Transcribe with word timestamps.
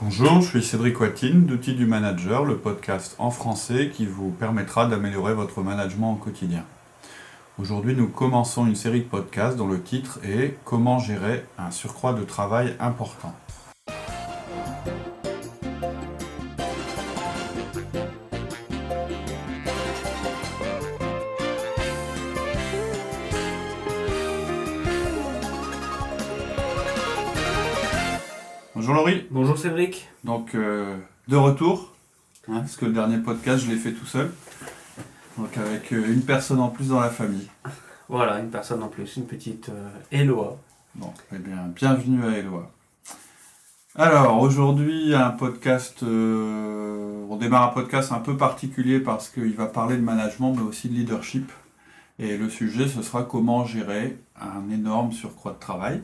Bonjour, 0.00 0.40
je 0.40 0.48
suis 0.48 0.62
Cédric 0.62 0.98
Watine 1.00 1.46
d'Outils 1.46 1.74
du 1.74 1.86
Manager, 1.86 2.44
le 2.44 2.56
podcast 2.56 3.14
en 3.18 3.30
français 3.30 3.90
qui 3.94 4.06
vous 4.06 4.30
permettra 4.30 4.86
d'améliorer 4.86 5.34
votre 5.34 5.62
management 5.62 6.14
au 6.14 6.16
quotidien. 6.16 6.64
Aujourd'hui, 7.58 7.94
nous 7.94 8.08
commençons 8.08 8.66
une 8.66 8.74
série 8.74 9.00
de 9.00 9.08
podcasts 9.08 9.56
dont 9.56 9.68
le 9.68 9.80
titre 9.80 10.18
est 10.24 10.58
Comment 10.64 10.98
gérer 10.98 11.44
un 11.58 11.70
surcroît 11.70 12.14
de 12.14 12.24
travail 12.24 12.74
important. 12.80 13.32
Bonjour 29.52 29.64
Cédric. 29.64 30.08
Donc, 30.24 30.54
euh, 30.54 30.96
de 31.28 31.36
retour, 31.36 31.92
hein, 32.48 32.60
parce 32.60 32.74
que 32.74 32.86
le 32.86 32.94
dernier 32.94 33.18
podcast, 33.18 33.62
je 33.62 33.70
l'ai 33.70 33.76
fait 33.76 33.92
tout 33.92 34.06
seul. 34.06 34.32
Donc, 35.36 35.54
avec 35.58 35.92
euh, 35.92 36.10
une 36.10 36.22
personne 36.22 36.58
en 36.58 36.70
plus 36.70 36.88
dans 36.88 37.00
la 37.00 37.10
famille. 37.10 37.50
Voilà, 38.08 38.38
une 38.38 38.48
personne 38.48 38.82
en 38.82 38.88
plus, 38.88 39.14
une 39.18 39.26
petite 39.26 39.68
euh, 39.68 39.90
Eloa. 40.10 40.56
Bon, 40.94 41.12
eh 41.34 41.38
bien, 41.38 41.70
bienvenue 41.76 42.24
à 42.24 42.38
Eloi. 42.38 42.70
Alors, 43.94 44.40
aujourd'hui, 44.40 45.14
un 45.14 45.32
podcast. 45.32 46.02
euh, 46.02 47.26
on 47.28 47.36
démarre 47.36 47.64
un 47.64 47.74
podcast 47.74 48.10
un 48.10 48.20
peu 48.20 48.38
particulier 48.38 49.00
parce 49.00 49.28
qu'il 49.28 49.54
va 49.54 49.66
parler 49.66 49.98
de 49.98 50.02
management, 50.02 50.54
mais 50.54 50.62
aussi 50.62 50.88
de 50.88 50.94
leadership. 50.94 51.52
Et 52.18 52.38
le 52.38 52.48
sujet, 52.48 52.88
ce 52.88 53.02
sera 53.02 53.22
comment 53.22 53.66
gérer 53.66 54.16
un 54.34 54.70
énorme 54.70 55.12
surcroît 55.12 55.52
de 55.52 55.58
travail. 55.58 56.02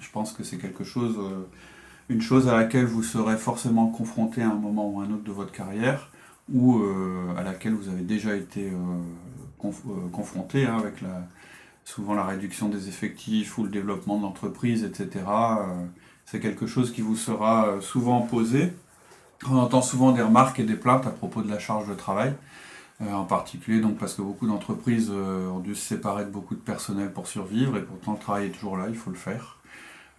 Je 0.00 0.10
pense 0.10 0.32
que 0.32 0.42
c'est 0.42 0.58
quelque 0.58 0.84
chose, 0.84 1.16
euh, 1.18 1.46
une 2.10 2.20
chose 2.20 2.48
à 2.48 2.56
laquelle 2.56 2.86
vous 2.86 3.04
serez 3.04 3.36
forcément 3.36 3.86
confronté 3.86 4.42
à 4.42 4.50
un 4.50 4.56
moment 4.56 4.90
ou 4.90 5.00
à 5.00 5.04
un 5.04 5.12
autre 5.12 5.22
de 5.22 5.30
votre 5.30 5.52
carrière, 5.52 6.10
ou 6.52 6.80
euh, 6.80 7.36
à 7.38 7.44
laquelle 7.44 7.72
vous 7.72 7.88
avez 7.88 8.02
déjà 8.02 8.34
été 8.34 8.68
euh, 8.68 9.64
euh, 9.64 10.08
confronté 10.12 10.66
hein, 10.66 10.76
avec 10.76 10.96
souvent 11.84 12.14
la 12.14 12.24
réduction 12.24 12.68
des 12.68 12.88
effectifs 12.88 13.56
ou 13.58 13.62
le 13.62 13.70
développement 13.70 14.18
de 14.18 14.22
l'entreprise, 14.22 14.82
etc. 14.82 15.24
C'est 16.26 16.40
quelque 16.40 16.66
chose 16.66 16.92
qui 16.92 17.00
vous 17.00 17.16
sera 17.16 17.80
souvent 17.80 18.22
posé. 18.22 18.72
On 19.48 19.56
entend 19.56 19.80
souvent 19.80 20.10
des 20.10 20.22
remarques 20.22 20.58
et 20.58 20.64
des 20.64 20.74
plaintes 20.74 21.06
à 21.06 21.10
propos 21.10 21.42
de 21.42 21.48
la 21.48 21.58
charge 21.58 21.88
de 21.88 21.94
travail, 21.94 22.34
en 23.00 23.24
particulier 23.24 23.80
donc 23.80 23.96
parce 23.98 24.14
que 24.14 24.22
beaucoup 24.22 24.46
d'entreprises 24.46 25.10
ont 25.10 25.60
dû 25.60 25.74
se 25.74 25.80
séparer 25.80 26.24
de 26.24 26.30
beaucoup 26.30 26.54
de 26.54 26.60
personnel 26.60 27.12
pour 27.12 27.26
survivre 27.26 27.76
et 27.76 27.82
pourtant 27.82 28.12
le 28.12 28.18
travail 28.18 28.46
est 28.46 28.50
toujours 28.50 28.76
là, 28.76 28.86
il 28.88 28.96
faut 28.96 29.10
le 29.10 29.16
faire. 29.16 29.59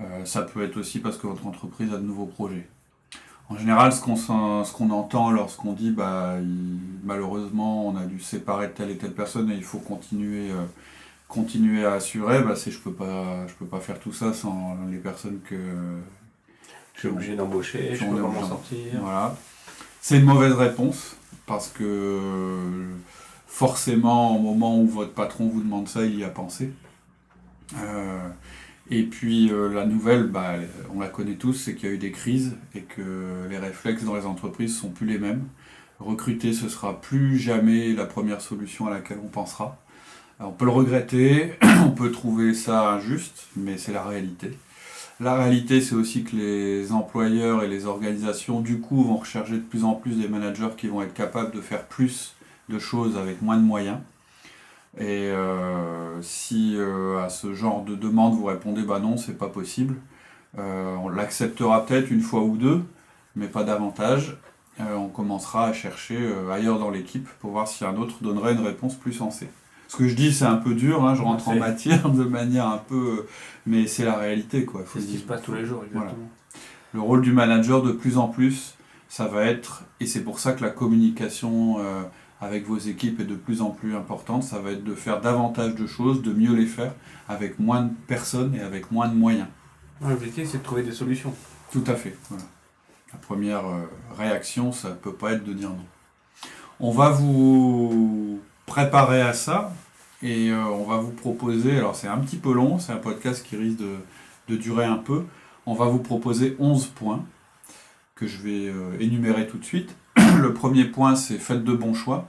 Euh, 0.02 0.26
ça 0.26 0.42
peut 0.42 0.64
être 0.64 0.78
aussi 0.78 1.00
parce 1.00 1.18
que 1.18 1.28
votre 1.28 1.46
entreprise 1.48 1.94
a 1.94 1.98
de 1.98 2.04
nouveaux 2.04 2.26
projets. 2.26 2.68
En 3.50 3.58
général, 3.58 3.92
ce 3.94 4.02
qu'on 4.02 4.16
ce 4.16 4.72
qu'on 4.74 4.90
entend 4.92 5.30
lorsqu'on 5.32 5.74
dit 5.74 5.92
bah, 5.92 6.36
il- 6.40 6.80
malheureusement 7.04 7.86
on 7.88 7.96
a 7.98 8.06
dû 8.06 8.20
séparer 8.20 8.72
telle 8.72 8.90
et 8.90 8.98
telle 8.98 9.14
personne 9.14 9.52
et 9.52 9.56
il 9.56 9.64
faut 9.64 9.80
continuer, 9.80 10.50
euh, 10.52 10.66
continuer 11.28 11.86
à 11.86 11.94
assurer, 11.94 12.42
bah, 12.42 12.56
c'est 12.56 12.72
je 12.72 12.80
peux 12.80 12.94
pas 12.94 13.46
je 13.48 13.54
peux 13.56 13.66
pas 13.66 13.80
faire 13.80 14.00
tout 14.00 14.14
ça 14.14 14.34
sans 14.34 14.78
les 14.90 14.98
personnes 14.98 15.40
que 15.48 15.58
Je 16.94 17.00
suis 17.00 17.08
obligé 17.10 17.36
d'embaucher, 17.36 17.94
je 17.94 18.06
peux 18.06 18.16
pas 18.22 18.28
m'en 18.28 18.48
sortir. 18.48 18.78
voilà. 19.02 19.36
C'est 20.02 20.18
une 20.20 20.26
mauvaise 20.26 20.54
réponse 20.54 21.16
parce 21.46 21.68
que 21.68 22.20
forcément, 23.48 24.36
au 24.36 24.40
moment 24.40 24.80
où 24.80 24.88
votre 24.88 25.14
patron 25.14 25.48
vous 25.50 25.62
demande 25.62 25.88
ça, 25.90 26.04
il 26.06 26.18
y 26.18 26.24
a 26.24 26.30
pensé. 26.30 26.72
Euh, 27.78 28.28
et 28.92 29.03
puis 29.03 29.50
euh, 29.52 29.73
la 29.73 29.86
nouvelle, 29.86 30.28
bah, 30.28 30.56
on 30.94 31.00
la 31.00 31.08
connaît 31.08 31.36
tous, 31.36 31.53
c'est 31.53 31.75
qu'il 31.75 31.88
y 31.88 31.92
a 31.92 31.95
eu 31.95 31.97
des 31.97 32.11
crises 32.11 32.58
et 32.75 32.81
que 32.81 33.48
les 33.50 33.58
réflexes 33.58 34.03
dans 34.03 34.16
les 34.16 34.25
entreprises 34.25 34.78
sont 34.78 34.89
plus 34.89 35.08
les 35.08 35.17
mêmes. 35.17 35.48
Recruter, 36.00 36.52
ce 36.52 36.67
sera 36.67 37.00
plus 37.00 37.38
jamais 37.38 37.94
la 37.94 38.06
première 38.06 38.42
solution 38.42 38.88
à 38.88 38.89
laquelle 38.89 39.20
on 39.23 39.30
pensera. 39.30 39.78
On 40.42 40.52
peut 40.52 40.66
le 40.66 40.71
regretter, 40.71 41.54
on 41.86 41.92
peut 41.92 42.11
trouver 42.11 42.54
ça 42.54 42.92
injuste, 42.92 43.48
mais 43.55 43.77
c'est 43.77 43.93
la 43.93 44.04
réalité. 44.04 44.52
La 45.21 45.36
réalité, 45.36 45.80
c'est 45.80 45.95
aussi 45.95 46.23
que 46.23 46.36
les 46.36 46.92
employeurs 46.92 47.64
et 47.64 47.67
les 47.67 47.86
organisations, 47.86 48.60
du 48.60 48.80
coup, 48.80 49.04
vont 49.04 49.17
rechercher 49.17 49.54
de 49.54 49.60
plus 49.60 49.86
en 49.86 49.93
plus 49.93 50.20
des 50.20 50.27
managers 50.27 50.71
qui 50.76 50.87
vont 50.87 51.02
être 51.02 51.14
capables 51.14 51.55
de 51.55 51.61
faire 51.61 51.86
plus 51.86 52.36
de 52.67 52.80
choses 52.80 53.17
avec 53.17 53.42
moins 53.42 53.58
de 53.58 53.64
moyens. 53.64 53.99
Et 54.98 55.30
euh, 55.30 56.22
si 56.22 56.76
euh, 56.76 57.24
à 57.24 57.30
ce 57.30 57.54
genre 57.54 57.84
de 57.84 57.96
demande 57.96 58.34
vous 58.36 58.46
répondez 58.46 58.84
bah 58.84 59.00
non, 59.00 59.16
c'est 59.18 59.38
pas 59.38 59.48
possible, 59.48 59.96
euh, 60.58 60.96
on 61.02 61.10
l'acceptera 61.10 61.86
peut-être 61.86 62.12
une 62.12 62.22
fois 62.22 62.42
ou 62.42 62.58
deux, 62.58 62.84
mais 63.36 63.48
pas 63.48 63.64
davantage. 63.64 64.38
On 64.80 65.10
commencera 65.10 65.68
à 65.68 65.74
chercher 65.74 66.18
ailleurs 66.52 66.80
dans 66.80 66.90
l'équipe 66.90 67.30
pour 67.40 67.52
voir 67.52 67.68
si 67.68 67.86
un 67.86 67.98
autre 67.98 68.16
donnerait 68.24 68.54
une 68.54 68.66
réponse 68.66 68.96
plus 68.96 69.14
sensée. 69.14 69.48
Ce 69.88 69.96
que 69.96 70.08
je 70.08 70.16
dis, 70.16 70.34
c'est 70.34 70.46
un 70.46 70.56
peu 70.56 70.74
dur, 70.74 71.06
hein, 71.06 71.14
je 71.14 71.22
rentre 71.22 71.50
en 71.50 71.56
matière 71.56 72.10
de 72.10 72.23
manière 72.23 72.66
un 72.66 72.80
peu. 72.80 73.28
Mais 73.68 73.86
c'est 73.86 74.06
la 74.06 74.18
réalité, 74.18 74.66
quoi. 74.66 74.82
C'est 74.92 75.02
ce 75.02 75.06
qui 75.06 75.18
se 75.20 75.23
passe 75.23 75.44
tous 75.44 75.54
les 75.54 75.66
jours, 75.66 75.84
exactement. 75.86 76.30
Le 76.94 77.00
rôle 77.00 77.22
du 77.22 77.32
manager, 77.32 77.84
de 77.84 77.92
plus 77.92 78.18
en 78.18 78.28
plus, 78.28 78.73
ça 79.08 79.28
va 79.28 79.46
être, 79.46 79.84
et 80.00 80.08
c'est 80.08 80.23
pour 80.23 80.40
ça 80.40 80.54
que 80.54 80.64
la 80.64 80.72
communication 80.72 81.78
avec 82.42 82.66
vos 82.66 82.78
équipes 82.78 83.20
est 83.20 83.26
de 83.26 83.36
plus 83.36 83.62
en 83.62 83.70
plus 83.70 83.96
importante, 83.96 84.44
ça 84.44 84.60
va 84.60 84.72
être 84.72 84.84
de 84.84 84.96
faire 84.96 85.22
davantage 85.22 85.76
de 85.76 85.86
choses, 85.86 86.24
de 86.24 86.34
mieux 86.34 86.56
les 86.56 86.66
faire, 86.66 86.94
avec 87.30 87.60
moins 87.60 87.84
de 87.84 87.92
personnes 88.08 88.56
et 88.56 88.62
avec 88.62 88.92
moins 88.92 89.08
de 89.08 89.14
moyens. 89.14 89.48
L'objectif, 90.02 90.50
c'est 90.50 90.58
de 90.58 90.64
trouver 90.64 90.82
des 90.82 90.92
solutions. 90.92 91.34
Tout 91.72 91.84
à 91.86 91.94
fait. 91.94 92.18
Voilà. 92.30 92.44
La 93.14 93.20
première 93.20 93.68
euh, 93.68 93.86
réaction, 94.18 94.72
ça 94.72 94.90
ne 94.90 94.96
peut 94.96 95.14
pas 95.14 95.34
être 95.34 95.44
de 95.44 95.54
dire 95.54 95.70
non. 95.70 95.86
On 96.80 96.92
va 96.92 97.12
vous 97.12 98.40
préparer 98.66 99.22
à 99.22 99.34
ça 99.34 99.72
et 100.23 100.50
euh, 100.50 100.64
on 100.66 100.86
va 100.86 100.98
vous 100.98 101.12
proposer, 101.12 101.78
alors 101.78 101.96
c'est 101.96 102.08
un 102.08 102.18
petit 102.18 102.38
peu 102.38 102.54
long, 102.54 102.80
c'est 102.80 102.92
un 102.92 102.98
podcast 102.98 103.46
qui 103.46 103.56
risque 103.56 103.78
de, 103.78 103.98
de 104.48 104.56
durer 104.56 104.86
un 104.86 104.98
peu, 104.98 105.26
on 105.66 105.76
va 105.76 105.86
vous 105.86 106.00
proposer 106.00 106.56
11 106.60 106.88
points 106.88 107.23
que 108.16 108.28
je 108.28 108.38
vais 108.42 108.68
euh, 108.68 108.98
énumérer 109.00 109.48
tout 109.48 109.58
de 109.58 109.66
suite. 109.66 109.96
Le 110.42 110.56
premier 110.56 110.86
point, 110.86 111.16
c'est 111.16 111.38
faites 111.38 111.64
de 111.64 111.74
bons 111.74 111.94
choix. 111.94 112.28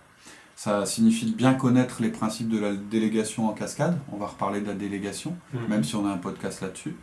Ça 0.55 0.84
signifie 0.84 1.25
de 1.25 1.34
bien 1.34 1.55
connaître 1.55 2.03
les 2.03 2.11
principes 2.11 2.50
de 2.50 2.59
la 2.59 2.75
délégation 2.75 3.49
en 3.49 3.55
cascade. 3.55 3.99
On 4.12 4.19
va 4.19 4.27
reparler 4.27 4.61
de 4.61 4.67
la 4.67 4.75
délégation 4.75 5.34
même 5.71 5.83
si 5.83 5.97
on 5.97 6.06
a 6.06 6.11
un 6.11 6.19
podcast 6.19 6.61
là-dessus. 6.61 6.95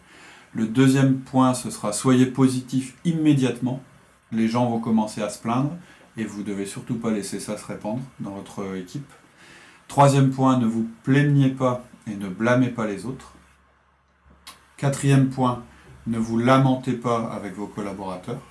Le 0.53 0.67
deuxième 0.67 1.17
point, 1.17 1.55
ce 1.55 1.71
sera 1.71 1.93
soyez 1.93 2.27
positif 2.27 2.95
immédiatement. 3.05 3.81
Les 4.31 4.47
gens 4.47 4.69
vont 4.69 4.79
commencer 4.79 5.23
à 5.23 5.29
se 5.29 5.39
plaindre 5.39 5.71
et 6.15 6.25
vous 6.25 6.43
devez 6.43 6.67
surtout 6.67 6.95
pas 6.95 7.09
laisser 7.09 7.39
ça 7.39 7.57
se 7.57 7.65
répandre 7.65 8.03
dans 8.19 8.31
votre 8.31 8.75
équipe. 8.75 9.11
Troisième 9.87 10.29
point, 10.29 10.59
ne 10.59 10.67
vous 10.67 10.87
plaignez 11.01 11.49
pas 11.49 11.85
et 12.05 12.15
ne 12.15 12.29
blâmez 12.29 12.69
pas 12.69 12.85
les 12.85 13.07
autres. 13.07 13.33
Quatrième 14.77 15.29
point, 15.29 15.63
ne 16.05 16.19
vous 16.19 16.37
lamentez 16.37 16.93
pas 16.93 17.31
avec 17.33 17.55
vos 17.55 17.65
collaborateurs. 17.65 18.41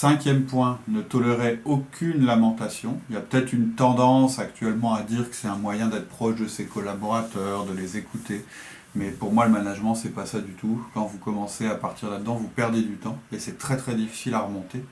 Cinquième 0.00 0.44
point, 0.44 0.78
ne 0.86 1.02
tolérez 1.02 1.60
aucune 1.64 2.24
lamentation. 2.24 3.00
Il 3.10 3.14
y 3.14 3.18
a 3.18 3.20
peut-être 3.20 3.52
une 3.52 3.72
tendance 3.72 4.38
actuellement 4.38 4.94
à 4.94 5.02
dire 5.02 5.28
que 5.28 5.34
c'est 5.34 5.48
un 5.48 5.56
moyen 5.56 5.88
d'être 5.88 6.08
proche 6.08 6.36
de 6.36 6.46
ses 6.46 6.66
collaborateurs, 6.66 7.64
de 7.64 7.72
les 7.72 7.96
écouter. 7.96 8.44
Mais 8.94 9.10
pour 9.10 9.32
moi, 9.32 9.46
le 9.46 9.50
management, 9.50 9.96
c'est 9.96 10.14
pas 10.14 10.24
ça 10.24 10.38
du 10.38 10.52
tout. 10.52 10.80
Quand 10.94 11.04
vous 11.04 11.18
commencez 11.18 11.66
à 11.66 11.74
partir 11.74 12.10
là-dedans, 12.10 12.36
vous 12.36 12.46
perdez 12.46 12.82
du 12.82 12.94
temps 12.94 13.18
et 13.32 13.40
c'est 13.40 13.58
très 13.58 13.76
très 13.76 13.96
difficile 13.96 14.34
à 14.34 14.42
remonter. 14.42 14.84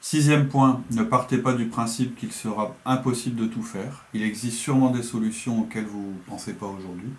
Sixième 0.00 0.48
point, 0.48 0.82
ne 0.90 1.02
partez 1.02 1.36
pas 1.36 1.52
du 1.52 1.66
principe 1.66 2.16
qu'il 2.16 2.32
sera 2.32 2.74
impossible 2.86 3.38
de 3.38 3.46
tout 3.46 3.62
faire. 3.62 4.06
Il 4.14 4.22
existe 4.22 4.56
sûrement 4.56 4.88
des 4.88 5.02
solutions 5.02 5.60
auxquelles 5.60 5.84
vous 5.84 6.14
ne 6.16 6.30
pensez 6.30 6.54
pas 6.54 6.64
aujourd'hui. 6.64 7.10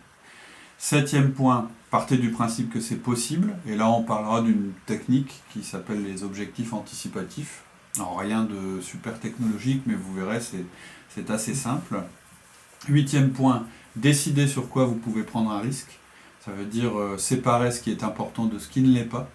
Septième 0.78 1.32
point, 1.32 1.70
partez 1.90 2.18
du 2.18 2.32
principe 2.32 2.70
que 2.72 2.80
c'est 2.80 2.98
possible. 2.98 3.56
Et 3.68 3.76
là, 3.76 3.90
on 3.90 4.04
parlera 4.04 4.42
d'une 4.42 4.72
technique 4.86 5.42
qui 5.52 5.64
s'appelle 5.64 6.04
les 6.04 6.24
objectifs 6.24 6.74
anticipatifs. 6.74 7.64
Alors, 7.98 8.20
rien 8.20 8.44
de 8.44 8.82
super 8.82 9.20
technologique, 9.20 9.84
mais 9.86 9.96
vous 9.96 10.14
verrez, 10.14 10.42
c'est- 10.42 10.66
assez 11.30 11.56
simple. 11.56 12.04
Huitième 12.90 13.32
point, 13.32 13.66
décidez 13.96 14.48
sur 14.48 14.68
quoi 14.68 14.84
vous 14.86 14.96
pouvez 14.96 15.24
prendre 15.24 15.50
un 15.50 15.62
risque. 15.62 15.98
Ça 16.44 16.52
veut 16.52 16.66
dire 16.66 17.00
euh, 17.00 17.18
séparer 17.18 17.72
ce 17.72 17.80
qui 17.82 17.90
est 17.90 18.04
important 18.04 18.46
de 18.46 18.60
ce 18.60 18.68
qui 18.68 18.82
ne 18.82 18.94
l'est 18.94 19.06
pas. 19.06 19.30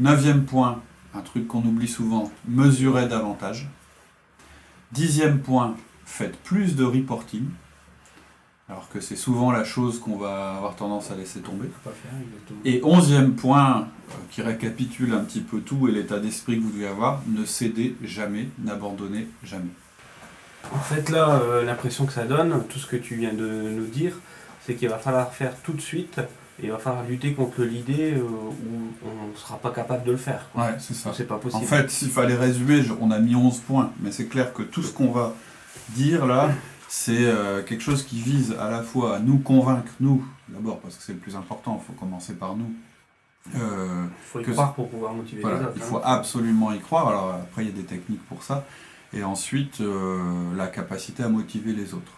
Neuvième 0.00 0.46
point, 0.46 0.80
un 1.14 1.20
truc 1.20 1.46
qu'on 1.46 1.62
oublie 1.62 1.88
souvent, 1.88 2.32
mesurez 2.48 3.06
davantage. 3.06 3.68
Dixième 4.92 5.40
point, 5.40 5.76
faites 6.06 6.38
plus 6.42 6.74
de 6.74 6.84
reporting. 6.84 7.44
Alors 8.72 8.88
que 8.88 9.00
c'est 9.00 9.16
souvent 9.16 9.52
la 9.52 9.64
chose 9.64 10.00
qu'on 10.00 10.16
va 10.16 10.54
avoir 10.56 10.76
tendance 10.76 11.10
à 11.10 11.14
laisser 11.14 11.40
tomber. 11.40 11.68
Et 12.64 12.80
onzième 12.82 13.34
point, 13.34 13.80
euh, 13.80 14.14
qui 14.30 14.40
récapitule 14.40 15.12
un 15.12 15.18
petit 15.18 15.42
peu 15.42 15.60
tout 15.60 15.88
et 15.88 15.92
l'état 15.92 16.18
d'esprit 16.18 16.56
que 16.56 16.62
vous 16.62 16.70
devez 16.70 16.86
avoir, 16.86 17.20
ne 17.26 17.44
cédez 17.44 17.94
jamais, 18.02 18.48
n'abandonnez 18.64 19.28
jamais. 19.44 19.68
En 20.72 20.78
fait, 20.78 21.10
là, 21.10 21.38
euh, 21.42 21.66
l'impression 21.66 22.06
que 22.06 22.14
ça 22.14 22.24
donne, 22.24 22.64
tout 22.70 22.78
ce 22.78 22.86
que 22.86 22.96
tu 22.96 23.16
viens 23.16 23.34
de 23.34 23.44
nous 23.44 23.84
dire, 23.88 24.14
c'est 24.64 24.74
qu'il 24.74 24.88
va 24.88 24.96
falloir 24.96 25.34
faire 25.34 25.52
tout 25.62 25.74
de 25.74 25.80
suite 25.80 26.20
Et 26.58 26.64
il 26.64 26.70
va 26.70 26.78
falloir 26.78 27.04
lutter 27.04 27.34
contre 27.34 27.64
l'idée 27.64 28.14
euh, 28.14 28.22
où 28.22 29.06
on 29.06 29.28
ne 29.32 29.36
sera 29.36 29.58
pas 29.58 29.70
capable 29.70 30.04
de 30.04 30.12
le 30.12 30.16
faire. 30.16 30.48
quoi. 30.54 30.64
Ouais, 30.64 30.74
c'est 30.78 30.94
ça. 30.94 31.12
C'est 31.14 31.28
pas 31.28 31.36
possible. 31.36 31.62
En 31.62 31.66
fait, 31.66 31.90
s'il 31.90 32.08
fallait 32.08 32.36
résumer, 32.36 32.80
on 33.02 33.10
a 33.10 33.18
mis 33.18 33.36
11 33.36 33.58
points, 33.58 33.92
mais 34.00 34.12
c'est 34.12 34.28
clair 34.28 34.54
que 34.54 34.62
tout 34.62 34.82
ce 34.82 34.94
qu'on 34.94 35.10
va 35.12 35.34
dire 35.90 36.24
là, 36.24 36.48
c'est 36.94 37.24
euh, 37.24 37.62
quelque 37.62 37.80
chose 37.80 38.02
qui 38.02 38.20
vise 38.20 38.54
à 38.60 38.68
la 38.70 38.82
fois 38.82 39.16
à 39.16 39.18
nous 39.18 39.38
convaincre, 39.38 39.90
nous, 39.98 40.22
d'abord, 40.50 40.78
parce 40.80 40.96
que 40.96 41.02
c'est 41.02 41.14
le 41.14 41.18
plus 41.20 41.36
important, 41.36 41.80
il 41.82 41.86
faut 41.86 41.98
commencer 41.98 42.34
par 42.34 42.54
nous. 42.54 42.70
Euh, 43.56 44.04
il 44.04 44.10
faut 44.30 44.40
y 44.40 44.44
que- 44.44 44.50
croire 44.50 44.74
pour 44.74 44.90
pouvoir 44.90 45.14
motiver 45.14 45.40
voilà, 45.40 45.58
les 45.60 45.64
autres. 45.64 45.72
il 45.76 45.82
hein. 45.82 45.86
faut 45.86 46.00
absolument 46.04 46.70
y 46.70 46.80
croire. 46.80 47.08
Alors 47.08 47.30
après, 47.32 47.62
il 47.64 47.68
y 47.70 47.72
a 47.72 47.74
des 47.74 47.84
techniques 47.86 48.22
pour 48.26 48.42
ça. 48.42 48.66
Et 49.14 49.24
ensuite, 49.24 49.80
euh, 49.80 50.20
la 50.54 50.66
capacité 50.66 51.22
à 51.22 51.30
motiver 51.30 51.72
les 51.72 51.94
autres. 51.94 52.12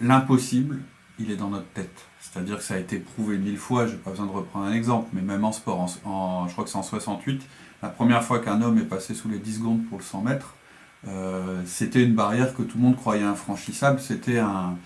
L'impossible, 0.00 0.80
il 1.20 1.30
est 1.30 1.36
dans 1.36 1.48
notre 1.48 1.68
tête. 1.68 2.06
C'est-à-dire 2.20 2.56
que 2.58 2.64
ça 2.64 2.74
a 2.74 2.78
été 2.78 2.98
prouvé 2.98 3.38
mille 3.38 3.56
fois, 3.56 3.86
je 3.86 3.92
n'ai 3.92 3.98
pas 3.98 4.10
besoin 4.10 4.26
de 4.26 4.32
reprendre 4.32 4.66
un 4.66 4.72
exemple, 4.72 5.10
mais 5.12 5.22
même 5.22 5.44
en 5.44 5.52
sport, 5.52 5.78
en, 5.80 6.08
en- 6.10 6.48
je 6.48 6.52
crois 6.52 6.64
que 6.64 6.70
c'est 6.70 6.76
en 6.78 6.82
68, 6.82 7.40
la 7.82 7.88
première 7.88 8.24
fois 8.24 8.40
qu'un 8.40 8.60
homme 8.62 8.78
est 8.78 8.84
passé 8.84 9.14
sous 9.14 9.28
les 9.28 9.38
10 9.38 9.58
secondes 9.58 9.84
pour 9.88 9.98
le 9.98 10.04
100 10.04 10.22
mètres, 10.22 10.54
c'était 11.66 12.02
une 12.02 12.14
barrière 12.14 12.54
que 12.54 12.62
tout 12.62 12.78
le 12.78 12.84
monde 12.84 12.96
croyait 12.96 13.24
infranchissable, 13.24 14.00
c'était 14.00 14.38
un, 14.38 14.76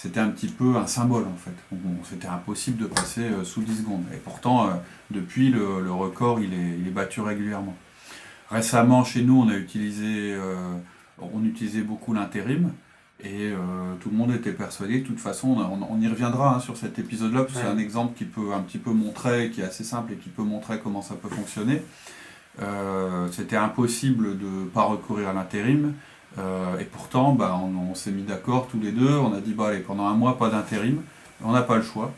c'était 0.00 0.20
un 0.20 0.28
petit 0.28 0.46
peu 0.46 0.76
un 0.76 0.86
symbole 0.86 1.24
en 1.24 1.36
fait. 1.36 1.50
Bon, 1.72 1.96
c'était 2.08 2.28
impossible 2.28 2.80
de 2.80 2.86
passer 2.86 3.22
euh, 3.22 3.42
sous 3.42 3.62
10 3.62 3.78
secondes. 3.78 4.04
Et 4.14 4.18
pourtant, 4.18 4.68
euh, 4.68 4.70
depuis, 5.10 5.50
le, 5.50 5.82
le 5.82 5.90
record, 5.90 6.38
il 6.38 6.54
est, 6.54 6.78
il 6.78 6.86
est 6.86 6.92
battu 6.92 7.20
régulièrement. 7.20 7.74
Récemment, 8.48 9.02
chez 9.02 9.22
nous, 9.22 9.42
on 9.42 9.48
a 9.48 9.56
utilisé, 9.56 10.34
euh, 10.34 10.54
on 11.18 11.44
utilisait 11.44 11.80
beaucoup 11.80 12.14
l'intérim. 12.14 12.70
Et 13.24 13.50
euh, 13.50 13.56
tout 14.00 14.10
le 14.10 14.16
monde 14.16 14.30
était 14.30 14.52
persuadé, 14.52 15.00
de 15.00 15.04
toute 15.04 15.18
façon, 15.18 15.56
on, 15.90 16.00
y 16.00 16.06
reviendra 16.06 16.54
hein, 16.54 16.60
sur 16.60 16.76
cet 16.76 17.00
épisode-là, 17.00 17.40
parce 17.40 17.54
que 17.54 17.58
c'est 17.58 17.66
un 17.66 17.78
exemple 17.78 18.16
qui 18.16 18.24
peut 18.24 18.54
un 18.54 18.60
petit 18.60 18.78
peu 18.78 18.92
montrer, 18.92 19.50
qui 19.50 19.62
est 19.62 19.64
assez 19.64 19.82
simple 19.82 20.12
et 20.12 20.16
qui 20.16 20.28
peut 20.28 20.44
montrer 20.44 20.78
comment 20.78 21.02
ça 21.02 21.16
peut 21.16 21.28
fonctionner. 21.28 21.82
Euh, 22.62 23.28
C'était 23.32 23.56
impossible 23.56 24.38
de 24.38 24.44
ne 24.46 24.64
pas 24.66 24.82
recourir 24.82 25.28
à 25.28 25.32
l'intérim. 25.32 25.94
Euh, 26.38 26.78
et 26.78 26.84
pourtant, 26.84 27.32
bah, 27.32 27.58
on, 27.62 27.90
on 27.90 27.94
s'est 27.94 28.10
mis 28.10 28.22
d'accord 28.22 28.68
tous 28.68 28.78
les 28.78 28.92
deux, 28.92 29.10
on 29.16 29.32
a 29.34 29.40
dit, 29.40 29.54
bah, 29.54 29.68
allez, 29.68 29.80
pendant 29.80 30.06
un 30.06 30.14
mois, 30.14 30.38
pas 30.38 30.50
d'intérim, 30.50 31.00
on 31.42 31.52
n'a 31.52 31.62
pas 31.62 31.76
le 31.76 31.82
choix, 31.82 32.12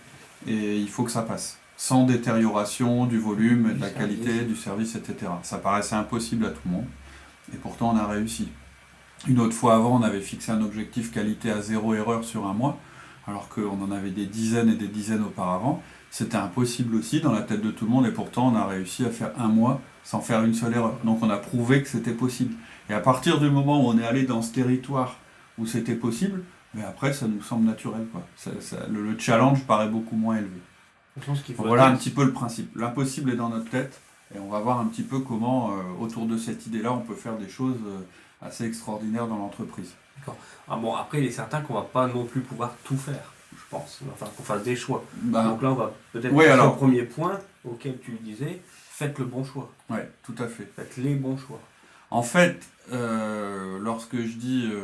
et 0.47 0.77
il 0.77 0.89
faut 0.89 1.05
que 1.05 1.11
ça 1.11 1.23
passe, 1.23 1.59
sans 1.77 2.05
détérioration 2.05 3.07
du 3.07 3.19
volume, 3.19 3.69
de 3.69 3.73
Du 3.75 3.79
la 3.81 3.89
service. 3.89 3.99
qualité, 4.19 4.45
du 4.45 4.57
service, 4.57 4.95
etc. 4.97 5.31
Ça 5.43 5.59
paraissait 5.59 5.95
impossible 5.95 6.45
à 6.45 6.51
tout 6.51 6.61
le 6.67 6.73
monde, 6.73 6.87
et 7.55 7.57
pourtant 7.57 7.93
on 7.95 7.97
a 7.97 8.07
réussi. 8.07 8.49
Une 9.27 9.39
autre 9.41 9.55
fois 9.55 9.77
avant, 9.77 9.97
on 9.99 10.03
avait 10.03 10.21
fixé 10.21 10.51
un 10.53 10.61
objectif 10.61 11.13
qualité 11.13 11.51
à 11.51 11.63
zéro 11.63 11.95
erreur 11.95 12.25
sur 12.25 12.47
un 12.47 12.53
mois, 12.53 12.77
alors 13.27 13.49
qu'on 13.49 13.81
en 13.83 13.91
avait 13.93 14.11
des 14.11 14.27
dizaines 14.27 14.69
et 14.69 14.77
des 14.77 14.89
dizaines 14.89 15.23
auparavant. 15.23 15.83
C'était 16.11 16.37
impossible 16.37 16.97
aussi 16.97 17.21
dans 17.21 17.33
la 17.33 17.43
tête 17.43 17.63
de 17.63 17.71
tout 17.71 17.85
le 17.87 17.91
monde, 17.91 18.07
et 18.07 18.13
pourtant 18.13 18.49
on 18.53 18.57
a 18.57 18.67
réussi 18.67 19.05
à 19.05 19.11
faire 19.11 19.31
un 19.39 19.49
mois 19.49 19.81
sans 20.05 20.21
faire 20.21 20.43
une 20.45 20.55
seule 20.55 20.75
erreur. 20.75 20.95
Donc 21.05 21.23
on 21.23 21.31
a 21.31 21.37
prouvé 21.37 21.83
que 21.83 21.89
c'était 21.89 22.13
possible. 22.13 22.55
Et 22.89 22.95
à 22.95 23.01
partir 23.01 23.39
du 23.39 23.51
moment 23.51 23.85
où 23.85 23.89
on 23.89 23.99
est 23.99 24.07
allé 24.07 24.25
dans 24.25 24.43
ce 24.43 24.53
territoire 24.53 25.17
où 25.59 25.67
c'était 25.67 25.95
possible, 25.95 26.43
mais 26.75 26.83
après 26.85 27.13
ça 27.13 27.27
nous 27.27 27.43
semble 27.43 27.67
naturel. 27.67 28.07
Quoi. 28.13 28.23
Ça- 28.37 28.51
ça- 28.61 28.87
le, 28.91 29.03
le 29.03 29.19
challenge 29.19 29.65
paraît 29.65 29.89
beaucoup 29.89 30.17
moins 30.17 30.37
élevé. 30.37 30.61
Faut 31.57 31.65
Voilà 31.65 31.87
un 31.87 31.97
petit 31.97 32.11
peu 32.11 32.25
le 32.25 32.33
principe. 32.33 32.75
L'impossible 32.77 33.31
est 33.33 33.37
dans 33.37 33.49
notre 33.51 33.69
tête, 33.69 34.01
et 34.35 34.39
on 34.39 34.49
va 34.49 34.61
voir 34.61 34.79
un 34.81 34.87
petit 34.87 35.03
peu 35.03 35.19
comment, 35.19 35.71
euh, 35.73 35.75
autour 36.01 36.27
de 36.27 36.39
cette 36.39 36.67
idée-là, 36.67 36.93
on 36.93 37.01
peut 37.01 37.15
faire 37.17 37.37
des 37.37 37.49
choses 37.49 37.77
euh, 37.87 37.99
assez 38.47 38.65
extraordinaires 38.65 39.27
dans 39.27 39.37
l'entreprise. 39.37 39.93
Ah 40.69 40.77
bon, 40.77 40.95
après, 40.95 41.19
il 41.21 41.27
est 41.27 41.31
certain 41.33 41.61
qu'on 41.63 41.75
va 41.75 41.83
pas 41.83 42.07
non 42.07 42.25
plus 42.25 42.41
pouvoir 42.41 42.75
tout 42.85 42.97
faire, 42.97 43.33
je 43.53 43.63
pense. 43.71 44.01
Falloir 44.17 44.35
qu'on 44.37 44.43
fasse 44.45 44.63
des 44.63 44.77
choix. 44.77 45.05
Ben, 45.23 45.45
Donc 45.45 45.63
là, 45.63 45.73
on 45.73 45.75
va 45.75 45.93
peut-être 46.13 46.33
Oui, 46.33 46.45
passer 46.45 46.51
alors. 46.53 46.75
au 46.75 46.77
premier 46.77 47.03
point 47.03 47.39
auquel 47.65 47.99
tu 48.01 48.13
disais, 48.23 48.63
faites 49.01 49.19
le 49.19 49.25
bon 49.25 49.43
choix. 49.45 49.71
ouais, 49.89 50.11
tout 50.23 50.35
à 50.39 50.47
fait. 50.47 50.71
Faites 50.77 50.97
les 50.99 51.15
bons 51.15 51.37
choix. 51.39 51.59
En 52.11 52.23
fait, 52.23 52.61
euh, 52.93 53.79
lorsque 53.81 54.17
je 54.17 54.37
dis, 54.37 54.69
euh, 54.73 54.81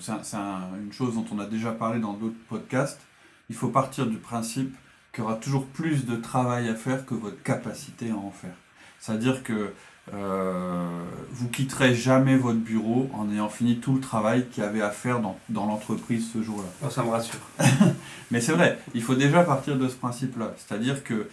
c'est 0.00 0.12
un- 0.12 0.22
c'est 0.22 0.36
un- 0.36 0.68
une 0.82 0.92
chose 0.92 1.14
dont 1.14 1.24
on 1.32 1.38
a 1.38 1.46
déjà 1.46 1.72
parlé 1.72 1.98
dans 2.00 2.12
d'autres 2.14 2.34
podcasts, 2.48 3.00
il 3.48 3.56
faut 3.56 3.68
partir 3.68 4.06
du 4.06 4.16
principe 4.18 4.74
qu'il 5.12 5.22
y 5.22 5.26
aura 5.26 5.36
toujours 5.36 5.66
plus 5.66 6.04
de 6.04 6.16
travail 6.16 6.68
à 6.68 6.74
faire 6.74 7.06
que 7.06 7.14
votre 7.14 7.42
capacité 7.42 8.10
à 8.10 8.16
en 8.16 8.30
faire. 8.32 8.56
C'est-à-dire 9.00 9.42
que 9.42 9.72
euh, 10.12 11.02
vous 11.30 11.48
quitterez 11.48 11.94
jamais 11.94 12.36
votre 12.36 12.58
bureau 12.58 13.08
en 13.14 13.30
ayant 13.32 13.48
fini 13.48 13.78
tout 13.78 13.94
le 13.94 14.00
travail 14.00 14.46
qu'il 14.50 14.62
y 14.62 14.66
avait 14.66 14.82
à 14.82 14.90
faire 14.90 15.20
dans, 15.20 15.38
dans 15.48 15.64
l'entreprise 15.66 16.30
ce 16.30 16.42
jour-là. 16.42 16.68
Oh, 16.84 16.90
ça 16.90 17.02
me 17.02 17.08
rassure. 17.08 17.40
Mais 18.30 18.42
c'est 18.42 18.52
vrai, 18.52 18.78
il 18.94 19.02
faut 19.02 19.14
déjà 19.14 19.42
partir 19.44 19.78
de 19.78 19.88
ce 19.88 19.94
principe-là. 19.94 20.54
C'est-à-dire 20.58 21.02
que, 21.04 21.14
euh, 21.14 21.28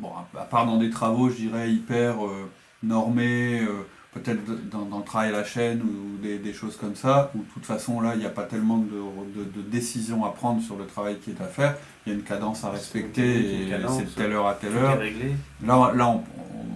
bon, 0.00 0.10
à 0.38 0.44
part 0.44 0.66
dans 0.66 0.76
des 0.78 0.90
travaux, 0.90 1.28
je 1.30 1.36
dirais, 1.36 1.70
hyper 1.70 2.24
euh, 2.24 2.48
normés, 2.82 3.60
euh, 3.60 3.86
peut-être 4.14 4.40
dans, 4.70 4.84
dans 4.86 4.98
le 4.98 5.04
travail 5.04 5.28
à 5.28 5.32
la 5.32 5.44
chaîne 5.44 5.82
ou 5.82 6.16
des, 6.22 6.38
des 6.38 6.52
choses 6.52 6.76
comme 6.76 6.94
ça, 6.96 7.30
où 7.34 7.38
de 7.38 7.44
toute 7.54 7.64
façon, 7.66 8.00
là, 8.00 8.12
il 8.14 8.20
n'y 8.20 8.26
a 8.26 8.30
pas 8.30 8.44
tellement 8.44 8.78
de, 8.78 8.84
de- 8.86 9.44
de 9.44 9.62
décisions 9.68 10.24
à 10.24 10.30
prendre 10.30 10.62
sur 10.62 10.76
le 10.76 10.86
travail 10.86 11.18
qui 11.18 11.30
est 11.30 11.40
à 11.40 11.46
faire. 11.46 11.76
Il 12.06 12.10
y 12.12 12.14
a 12.14 12.18
une 12.18 12.24
cadence 12.24 12.64
à 12.64 12.70
respecter 12.70 13.22
et 13.66 13.70
c'est 13.98 14.04
de 14.04 14.10
telle 14.10 14.32
heure 14.32 14.46
à 14.46 14.54
telle 14.54 14.72
heure. 14.76 14.96
Là, 15.64 15.92
là 15.94 16.08
on, 16.08 16.22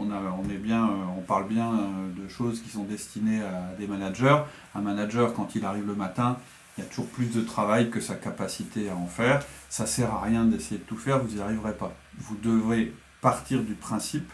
on, 0.01 0.11
a- 0.11 0.37
on 0.45 0.51
est 0.51 0.59
bien, 0.59 0.85
euh, 0.85 1.17
on 1.17 1.21
parle 1.23 1.49
bien 1.49 1.73
euh, 1.73 2.23
de 2.23 2.29
choses 2.29 2.61
qui 2.61 2.69
sont 2.69 2.85
destinées 2.85 3.41
à 3.43 3.75
des 3.79 3.87
managers. 3.87 4.39
Un 4.75 4.81
manager, 4.81 5.33
quand 5.33 5.55
il 5.55 5.65
arrive 5.65 5.87
le 5.87 5.95
matin, 5.95 6.37
il 6.77 6.85
y 6.85 6.87
a 6.87 6.91
toujours 6.91 7.09
plus 7.09 7.27
de 7.27 7.43
travail 7.43 7.91
que 7.91 8.01
sa 8.01 8.15
capacité 8.15 8.89
à 8.89 8.97
en 8.97 9.07
faire. 9.07 9.45
Ça 9.69 9.87
sert 9.87 10.13
à 10.13 10.21
rien 10.23 10.45
d'essayer 10.45 10.79
de 10.79 10.85
tout 10.85 10.97
faire, 10.97 11.23
vous 11.23 11.35
n'y 11.35 11.41
arriverez 11.41 11.75
pas. 11.75 11.95
Vous 12.19 12.37
devez 12.37 12.95
partir 13.21 13.63
du 13.63 13.75
principe 13.75 14.31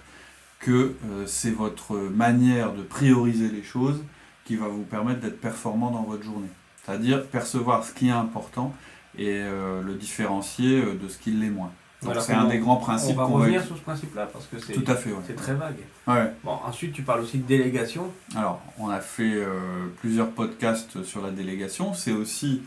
que 0.61 0.94
euh, 1.05 1.26
c'est 1.26 1.50
votre 1.50 1.96
manière 1.96 2.73
de 2.73 2.82
prioriser 2.82 3.49
les 3.49 3.62
choses 3.62 4.02
qui 4.44 4.56
va 4.56 4.69
vous 4.69 4.82
permettre 4.82 5.20
d'être 5.20 5.40
performant 5.40 5.90
dans 5.90 6.02
votre 6.02 6.23
journée. 6.23 6.49
C'est-à-dire 6.85 7.26
percevoir 7.26 7.85
ce 7.85 7.93
qui 7.93 8.08
est 8.08 8.12
important 8.12 8.75
et 9.17 9.29
euh, 9.29 9.82
le 9.82 9.94
différencier 9.94 10.81
euh, 10.82 10.94
de 10.94 11.08
ce 11.08 11.19
qui 11.19 11.32
l'est 11.32 11.50
moins. 11.50 11.73
Donc 12.03 12.12
Alors, 12.12 12.23
c'est 12.23 12.35
on- 12.35 12.41
un 12.41 12.45
des 12.49 12.59
grands 12.59 12.77
On 12.77 12.81
principes 12.81 13.17
va 13.17 13.25
qu'on 13.25 13.39
va 13.39 13.45
revenir 13.45 13.65
sur 13.65 13.77
ce 13.77 13.83
principe-là 13.83 14.27
parce 14.33 14.47
que 14.47 14.59
c'est 14.61 14.73
ouais. 14.79 15.35
très 15.35 15.55
vague. 15.55 15.79
Ouais. 16.06 16.33
Bon, 16.45 16.53
ensuite, 16.65 16.93
tu 16.93 17.03
parles 17.03 17.21
aussi 17.21 17.39
de 17.39 17.47
délégation. 17.47 18.05
Alors, 18.37 18.61
on 18.79 18.89
a 18.89 19.00
fait 19.00 19.35
euh, 19.35 19.89
plusieurs 20.00 20.31
podcasts 20.31 21.03
sur 21.03 21.23
la 21.23 21.31
délégation. 21.31 21.95
C'est 21.95 22.12
aussi 22.12 22.62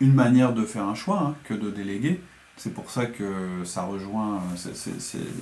une 0.00 0.12
manière 0.12 0.52
de 0.52 0.64
faire 0.66 0.84
un 0.84 0.94
choix 0.94 1.18
hein, 1.20 1.34
que 1.44 1.54
de 1.54 1.70
déléguer. 1.70 2.20
C'est 2.58 2.74
pour 2.74 2.90
ça 2.90 3.06
que 3.06 3.24
ça 3.64 3.82
rejoint, 3.82 4.40
c'est- 4.56 4.76
c'est- 4.76 5.00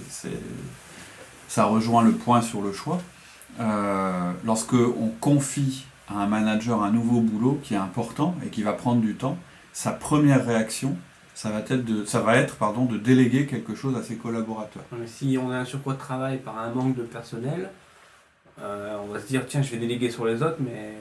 c'est- 0.08 0.28
ça 1.48 1.64
rejoint 1.64 2.02
le 2.04 2.12
point 2.12 2.42
sur 2.42 2.60
le 2.62 2.72
choix. 2.72 3.00
Euh, 3.58 4.32
lorsque 4.44 4.74
on 4.74 5.08
confie 5.20 5.86
à 6.08 6.18
un 6.20 6.26
manager 6.26 6.82
un 6.82 6.90
nouveau 6.90 7.20
boulot 7.20 7.58
qui 7.62 7.74
est 7.74 7.78
important 7.78 8.34
et 8.44 8.48
qui 8.50 8.62
va 8.62 8.72
prendre 8.72 9.00
du 9.00 9.14
temps, 9.14 9.36
sa 9.72 9.92
première 9.92 10.44
réaction, 10.46 10.96
ça 11.36 11.50
va 11.50 11.58
être 11.60 11.84
de, 11.84 12.04
ça 12.06 12.20
va 12.22 12.36
être 12.38 12.56
pardon, 12.56 12.86
de 12.86 12.96
déléguer 12.96 13.44
quelque 13.44 13.74
chose 13.74 13.94
à 13.94 14.02
ses 14.02 14.16
collaborateurs. 14.16 14.82
Si 15.06 15.36
on 15.38 15.50
a 15.50 15.58
un 15.58 15.64
surcroît 15.66 15.92
de 15.92 15.98
travail 15.98 16.38
par 16.38 16.58
un 16.58 16.70
manque 16.70 16.96
de 16.96 17.02
personnel, 17.02 17.70
euh, 18.58 18.96
on 19.04 19.12
va 19.12 19.20
se 19.20 19.26
dire 19.26 19.44
tiens, 19.46 19.60
je 19.60 19.70
vais 19.70 19.76
déléguer 19.76 20.08
sur 20.10 20.24
les 20.24 20.42
autres, 20.42 20.56
mais, 20.60 20.94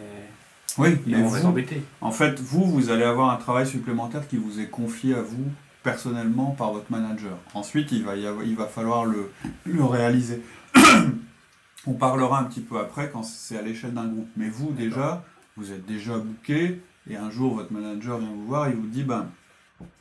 Oui, 0.77 0.97
mais 1.07 1.15
on 1.19 1.27
va 1.29 1.37
vous, 1.37 1.41
s'embêter. 1.43 1.81
En 2.01 2.11
fait, 2.11 2.37
vous, 2.41 2.65
vous 2.65 2.89
allez 2.89 3.05
avoir 3.05 3.29
un 3.31 3.37
travail 3.37 3.65
supplémentaire 3.65 4.27
qui 4.27 4.35
vous 4.35 4.59
est 4.59 4.67
confié 4.67 5.15
à 5.15 5.21
vous 5.21 5.45
personnellement 5.83 6.51
par 6.51 6.73
votre 6.73 6.91
manager. 6.91 7.37
Ensuite, 7.53 7.93
il 7.93 8.03
va, 8.03 8.17
y 8.17 8.27
avoir- 8.27 8.43
il 8.43 8.57
va 8.57 8.65
falloir 8.65 9.05
le, 9.05 9.31
le 9.65 9.83
réaliser. 9.85 10.41
On 11.87 11.93
parlera 11.93 12.39
un 12.39 12.43
petit 12.45 12.61
peu 12.61 12.77
après 12.79 13.09
quand 13.09 13.23
c'est 13.23 13.57
à 13.57 13.61
l'échelle 13.61 13.93
d'un 13.93 14.07
groupe. 14.07 14.27
Mais 14.35 14.49
vous, 14.49 14.71
déjà, 14.71 15.23
vous 15.55 15.71
êtes 15.71 15.85
déjà 15.85 16.17
booké 16.17 16.81
et 17.09 17.15
un 17.15 17.29
jour, 17.29 17.55
votre 17.55 17.71
manager 17.71 18.17
vient 18.17 18.31
vous 18.31 18.45
voir 18.47 18.67
et 18.67 18.73
vous 18.73 18.87
dit, 18.87 19.03
ben, 19.03 19.27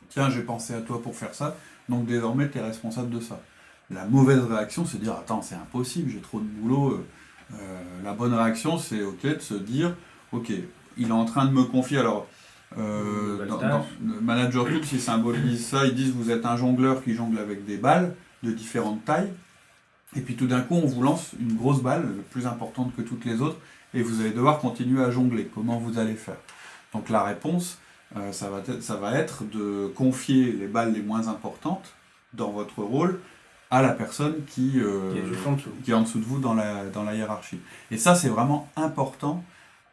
tiens, 0.09 0.29
j'ai 0.29 0.41
pensé 0.41 0.73
à 0.73 0.81
toi 0.81 1.01
pour 1.01 1.15
faire 1.15 1.33
ça, 1.33 1.55
donc 1.89 2.05
désormais, 2.05 2.49
tu 2.49 2.57
es 2.57 2.61
responsable 2.61 3.09
de 3.09 3.19
ça. 3.19 3.39
La 3.91 4.05
mauvaise 4.05 4.43
réaction, 4.43 4.85
c'est 4.85 4.97
de 4.97 5.03
dire, 5.03 5.13
attends, 5.13 5.41
c'est 5.41 5.55
impossible, 5.55 6.09
j'ai 6.09 6.19
trop 6.19 6.39
de 6.39 6.45
boulot. 6.45 6.91
euh, 6.91 7.05
euh, 7.53 8.03
la 8.03 8.13
bonne 8.13 8.33
réaction, 8.33 8.77
c'est 8.77 9.03
ok 9.03 9.21
de 9.23 9.39
se 9.39 9.53
dire, 9.53 9.95
ok, 10.31 10.51
il 10.97 11.09
est 11.09 11.11
en 11.11 11.25
train 11.25 11.45
de 11.45 11.51
me 11.51 11.63
confier. 11.63 11.99
Alors, 11.99 12.27
euh, 12.77 13.45
dans, 13.45 13.57
dans 13.57 13.85
le 14.03 14.19
manager 14.21 14.65
tools, 14.65 14.81
ils 14.91 14.99
symbolisent 14.99 15.67
ça. 15.67 15.85
Ils 15.85 15.93
disent 15.93 16.11
vous 16.11 16.31
êtes 16.31 16.45
un 16.45 16.57
jongleur 16.57 17.03
qui 17.03 17.13
jongle 17.13 17.37
avec 17.37 17.65
des 17.65 17.77
balles 17.77 18.15
de 18.43 18.51
différentes 18.51 19.05
tailles. 19.05 19.31
Et 20.15 20.21
puis 20.21 20.35
tout 20.35 20.47
d'un 20.47 20.61
coup, 20.61 20.75
on 20.75 20.87
vous 20.87 21.01
lance 21.01 21.31
une 21.39 21.55
grosse 21.55 21.81
balle, 21.81 22.07
plus 22.31 22.47
importante 22.47 22.95
que 22.95 23.01
toutes 23.01 23.25
les 23.25 23.41
autres, 23.41 23.57
et 23.93 24.01
vous 24.01 24.21
allez 24.21 24.31
devoir 24.31 24.59
continuer 24.59 25.03
à 25.03 25.11
jongler. 25.11 25.49
Comment 25.53 25.77
vous 25.77 25.99
allez 25.99 26.15
faire? 26.15 26.37
Donc 26.93 27.09
la 27.09 27.23
réponse, 27.23 27.77
euh, 28.17 28.31
ça, 28.31 28.49
va 28.49 28.59
être, 28.59 28.81
ça 28.81 28.95
va 28.95 29.13
être 29.17 29.43
de 29.43 29.91
confier 29.95 30.51
les 30.51 30.67
balles 30.67 30.93
les 30.93 31.01
moins 31.01 31.27
importantes 31.27 31.93
dans 32.33 32.51
votre 32.51 32.81
rôle 32.81 33.19
à 33.71 33.81
la 33.81 33.89
personne 33.89 34.35
qui, 34.45 34.73
euh, 34.79 35.11
Qui 35.13 35.19
est 35.19 35.25
juste 35.25 35.47
en 35.47 35.53
dessous. 35.53 35.69
qui 35.83 35.91
est 35.91 35.93
en 35.93 36.01
dessous 36.01 36.19
de 36.19 36.23
vous 36.25 36.39
dans 36.39 36.53
la, 36.53 36.85
dans 36.85 37.03
la 37.03 37.15
hiérarchie. 37.15 37.59
Et 37.91 37.97
ça, 37.97 38.15
c'est 38.15 38.29
vraiment 38.29 38.69
important 38.75 39.43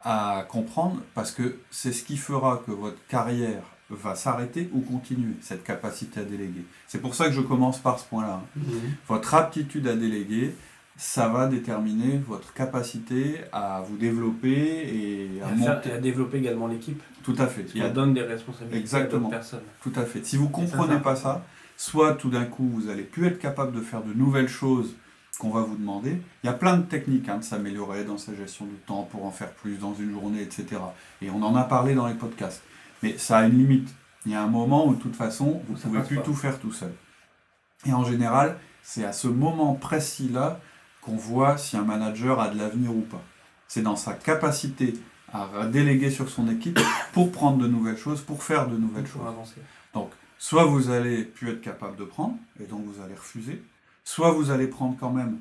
à 0.05 0.45
comprendre 0.49 1.01
parce 1.15 1.31
que 1.31 1.59
c'est 1.71 1.93
ce 1.93 2.05
qui 2.05 2.17
fera 2.17 2.63
que 2.67 2.73
votre 2.73 2.99
carrière 3.09 3.63
va 3.91 4.15
s'arrêter 4.15 4.71
ou 4.73 4.81
continuer, 4.81 5.35
cette 5.41 5.65
capacité 5.65 6.21
à 6.21 6.25
déléguer. 6.25 6.65
C'est 6.87 7.01
pour 7.01 7.15
ça 7.15 7.27
que 7.27 7.33
je 7.33 7.41
commence 7.41 7.79
par 7.79 7.99
ce 7.99 8.05
point-là. 8.07 8.43
Mhm. 8.57 8.65
Votre 9.09 9.35
aptitude 9.35 9.87
à 9.87 9.95
déléguer, 9.95 10.55
ça 10.97 11.29
va 11.29 11.47
déterminer 11.49 12.19
votre 12.27 12.53
capacité 12.53 13.41
à 13.53 13.83
vous 13.89 13.97
développer 13.97 14.51
et 14.51 15.37
Et 15.37 15.43
à 15.43 15.47
à, 15.47 15.49
faire- 15.49 15.75
monter. 15.77 15.89
et 15.89 15.93
à 15.93 15.99
développer 15.99 16.39
également 16.39 16.67
l'équipe. 16.67 17.03
Tout 17.23 17.35
à 17.39 17.47
fait. 17.47 17.67
Il 17.75 17.83
a- 17.83 17.89
donne 17.89 18.15
des 18.15 18.23
responsabilités 18.23 18.79
Exactement. 18.79 19.19
à 19.29 19.31
d'autres 19.31 19.31
personnes. 19.31 19.63
Tout 19.83 19.93
à 19.97 20.05
fait. 20.05 20.25
Si 20.25 20.37
vous 20.37 20.49
comprenez 20.49 20.95
ça. 20.95 21.01
pas 21.01 21.17
ça, 21.17 21.45
soit 21.77 22.15
tout 22.15 22.31
d'un 22.31 22.45
coup 22.45 22.69
vous 22.69 22.89
allez 22.91 23.03
plus 23.03 23.27
être 23.27 23.39
capable 23.39 23.73
de 23.73 23.81
faire 23.81 24.03
de 24.03 24.13
nouvelles 24.13 24.49
choses 24.49 24.95
qu'on 25.39 25.51
va 25.51 25.63
vous 25.63 25.77
demander. 25.77 26.21
Il 26.45 26.47
y 26.47 26.51
a 26.51 26.53
plein 26.53 26.77
de 26.77 26.83
techniques 26.83 27.29
hein, 27.29 27.39
de 27.39 27.43
s'améliorer 27.45 28.05
dans 28.05 28.19
sa 28.19 28.35
gestion 28.35 28.67
du 28.67 28.75
temps 28.87 29.09
pour 29.11 29.25
en 29.25 29.31
faire 29.31 29.51
plus 29.53 29.77
dans 29.79 29.95
une 29.95 30.13
journée, 30.13 30.43
etc. 30.43 30.67
Et 31.23 31.31
on 31.31 31.43
en 31.43 31.57
a 31.57 31.65
parlé 31.65 31.95
dans 31.95 32.07
les 32.07 32.15
podcasts. 32.15 32.63
Mais 33.03 33.17
ça 33.19 33.39
a 33.39 33.47
une 33.47 33.57
limite. 33.59 33.89
Il 34.27 34.33
y 34.33 34.35
a 34.37 34.43
un 34.43 34.47
moment 34.47 34.87
où 34.87 34.95
de 34.95 35.01
toute 35.01 35.17
façon 35.17 35.63
vous 35.67 35.75
ne 35.75 35.79
pouvez 35.79 36.01
plus 36.03 36.17
pas. 36.17 36.23
tout 36.23 36.35
faire 36.35 36.61
tout 36.61 36.71
seul. 36.71 36.93
Et 37.87 37.93
en 37.93 38.05
général, 38.05 38.57
c'est 38.83 39.05
à 39.05 39.13
ce 39.13 39.27
moment 39.27 39.75
précis-là 39.75 40.61
qu'on 41.03 41.17
voit 41.17 41.59
si 41.59 41.77
un 41.77 41.85
manager 41.85 42.41
a 42.41 42.49
de 42.49 42.59
l'avenir 42.59 42.95
ou 42.97 43.03
pas. 43.03 43.23
C'est 43.69 43.83
dans 43.83 43.97
sa 43.97 44.15
capacité 44.15 44.95
à 45.33 45.67
déléguer 45.67 46.11
sur 46.11 46.29
son 46.29 46.49
équipe 46.49 46.79
pour 47.13 47.33
prendre 47.33 47.59
de 47.59 47.67
nouvelles 47.67 47.97
choses, 47.97 48.21
pour 48.21 48.43
faire 48.43 48.69
de 48.69 48.77
nouvelles 48.77 49.05
Pour 49.05 49.23
choses. 49.23 49.31
avancer. 49.31 49.61
Donc, 49.95 50.11
soit 50.39 50.65
vous 50.65 50.91
allez 50.91 51.25
plus 51.25 51.51
être 51.51 51.61
capable 51.61 51.97
de 51.97 52.05
prendre, 52.05 52.37
et 52.61 52.65
donc 52.65 52.85
vous 52.85 53.03
allez 53.03 53.15
refuser, 53.15 53.63
soit 54.05 54.31
vous 54.33 54.51
allez 54.51 54.67
prendre 54.67 54.97
quand 54.99 55.11
même, 55.11 55.39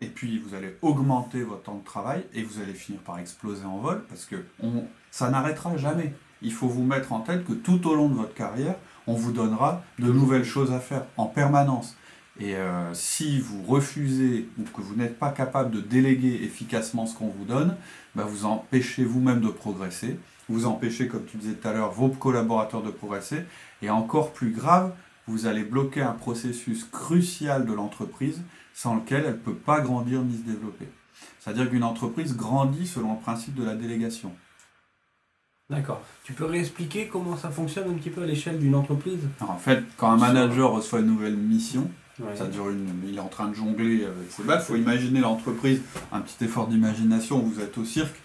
et 0.00 0.06
puis 0.06 0.38
vous 0.38 0.54
allez 0.54 0.76
augmenter 0.82 1.42
votre 1.42 1.62
temps 1.62 1.76
de 1.76 1.84
travail, 1.84 2.24
et 2.32 2.42
vous 2.42 2.60
allez 2.60 2.74
finir 2.74 3.00
par 3.00 3.18
exploser 3.18 3.64
en 3.64 3.78
vol, 3.78 4.04
parce 4.08 4.24
que 4.24 4.36
on, 4.62 4.84
ça 5.10 5.30
n'arrêtera 5.30 5.76
jamais. 5.76 6.14
Il 6.42 6.52
faut 6.52 6.68
vous 6.68 6.84
mettre 6.84 7.12
en 7.12 7.20
tête 7.20 7.44
que 7.44 7.52
tout 7.52 7.86
au 7.88 7.94
long 7.94 8.08
de 8.08 8.14
votre 8.14 8.34
carrière, 8.34 8.76
on 9.06 9.14
vous 9.14 9.32
donnera 9.32 9.82
de 9.98 10.10
nouvelles 10.10 10.44
choses 10.44 10.72
à 10.72 10.80
faire 10.80 11.04
en 11.16 11.26
permanence. 11.26 11.96
Et 12.38 12.54
euh, 12.56 12.92
si 12.92 13.40
vous 13.40 13.62
refusez 13.62 14.48
ou 14.58 14.64
que 14.64 14.82
vous 14.82 14.94
n'êtes 14.94 15.18
pas 15.18 15.30
capable 15.30 15.70
de 15.70 15.80
déléguer 15.80 16.40
efficacement 16.42 17.06
ce 17.06 17.16
qu'on 17.16 17.28
vous 17.28 17.44
donne, 17.44 17.76
bah, 18.14 18.24
vous 18.24 18.44
empêchez 18.44 19.04
vous-même 19.04 19.40
de 19.40 19.48
progresser, 19.48 20.18
vous 20.48 20.66
empêchez, 20.66 21.08
comme 21.08 21.24
tu 21.24 21.38
disais 21.38 21.54
tout 21.54 21.66
à 21.66 21.72
l'heure, 21.72 21.92
vos 21.92 22.08
collaborateurs 22.08 22.82
de 22.82 22.90
progresser, 22.90 23.44
et 23.82 23.90
encore 23.90 24.32
plus 24.32 24.50
grave, 24.50 24.92
vous 25.26 25.46
allez 25.46 25.64
bloquer 25.64 26.02
un 26.02 26.12
processus 26.12 26.84
crucial 26.84 27.66
de 27.66 27.72
l'entreprise 27.72 28.42
sans 28.74 28.96
lequel 28.96 29.24
elle 29.24 29.32
ne 29.32 29.38
peut 29.38 29.54
pas 29.54 29.80
grandir 29.80 30.22
ni 30.22 30.36
se 30.36 30.42
développer. 30.42 30.88
C'est-à-dire 31.40 31.70
qu'une 31.70 31.84
entreprise 31.84 32.36
grandit 32.36 32.86
selon 32.86 33.14
le 33.14 33.20
principe 33.20 33.54
de 33.54 33.64
la 33.64 33.74
délégation. 33.74 34.32
D'accord. 35.68 36.00
Tu 36.22 36.32
peux 36.32 36.44
réexpliquer 36.44 37.08
comment 37.08 37.36
ça 37.36 37.50
fonctionne 37.50 37.90
un 37.90 37.94
petit 37.94 38.10
peu 38.10 38.22
à 38.22 38.26
l'échelle 38.26 38.58
d'une 38.58 38.74
entreprise? 38.74 39.20
Alors, 39.40 39.54
en 39.54 39.58
fait, 39.58 39.82
quand 39.96 40.10
un 40.10 40.16
manager 40.16 40.70
reçoit 40.70 41.00
une 41.00 41.06
nouvelle 41.06 41.36
mission, 41.36 41.90
Ça 42.34 42.46
dure 42.46 42.70
une, 42.70 42.88
il 43.06 43.16
est 43.16 43.20
en 43.20 43.28
train 43.28 43.48
de 43.48 43.54
jongler 43.54 44.04
avec 44.04 44.30
ses 44.30 44.42
balles. 44.42 44.60
Il 44.62 44.66
faut 44.66 44.76
imaginer 44.76 45.20
l'entreprise, 45.20 45.80
un 46.12 46.20
petit 46.20 46.44
effort 46.44 46.66
d'imagination, 46.66 47.38
vous 47.40 47.60
êtes 47.60 47.76
au 47.78 47.84
cirque 47.84 48.16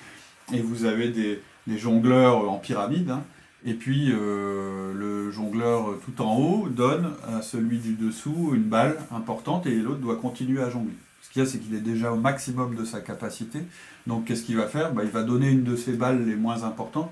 et 0.54 0.62
vous 0.62 0.86
avez 0.86 1.10
des, 1.10 1.42
des 1.68 1.78
jongleurs 1.78 2.50
en 2.50 2.58
pyramide. 2.58 3.10
hein. 3.12 3.24
et 3.66 3.74
puis 3.74 4.12
euh, 4.12 4.94
le 4.94 5.30
jongleur 5.32 5.98
tout 6.06 6.22
en 6.22 6.38
haut 6.38 6.68
donne 6.70 7.14
à 7.28 7.42
celui 7.42 7.80
du 7.80 7.94
dessous 7.94 8.52
une 8.54 8.64
balle 8.64 8.98
importante 9.12 9.66
et 9.68 9.76
l'autre 9.76 10.00
doit 10.00 10.16
continuer 10.16 10.62
à 10.62 10.70
jongler. 10.70 10.96
Ce 11.22 11.30
qu'il 11.30 11.42
y 11.44 11.46
a, 11.46 11.48
c'est 11.50 11.60
qu'il 11.60 11.76
est 11.76 11.82
déjà 11.82 12.12
au 12.12 12.18
maximum 12.18 12.76
de 12.76 12.84
sa 12.86 13.00
capacité. 13.02 13.60
Donc 14.08 14.26
qu'est-ce 14.26 14.44
qu'il 14.44 14.58
va 14.58 14.68
faire? 14.68 14.94
Bah, 14.94 15.04
Il 15.04 15.12
va 15.12 15.24
donner 15.24 15.50
une 15.50 15.64
de 15.64 15.76
ses 15.76 15.94
balles 15.94 16.26
les 16.26 16.36
moins 16.36 16.64
importantes 16.64 17.12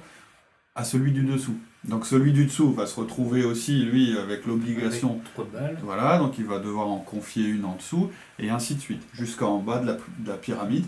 à 0.75 0.83
celui 0.83 1.11
du 1.11 1.23
dessous. 1.23 1.55
Donc 1.85 2.05
celui 2.05 2.33
du 2.33 2.45
dessous 2.45 2.73
va 2.73 2.85
se 2.85 2.99
retrouver 2.99 3.45
aussi, 3.45 3.83
lui, 3.85 4.17
avec 4.17 4.45
l'obligation 4.45 5.21
voilà, 5.81 6.17
donc 6.17 6.37
il 6.37 6.45
va 6.45 6.59
devoir 6.59 6.87
en 6.87 6.99
confier 6.99 7.45
une 7.45 7.63
en 7.63 7.75
dessous, 7.75 8.11
et 8.37 8.49
ainsi 8.49 8.75
de 8.75 8.81
suite, 8.81 9.01
jusqu'en 9.13 9.59
bas 9.59 9.79
de 9.79 9.87
la, 9.87 9.93
de 9.93 10.27
la 10.27 10.35
pyramide. 10.35 10.85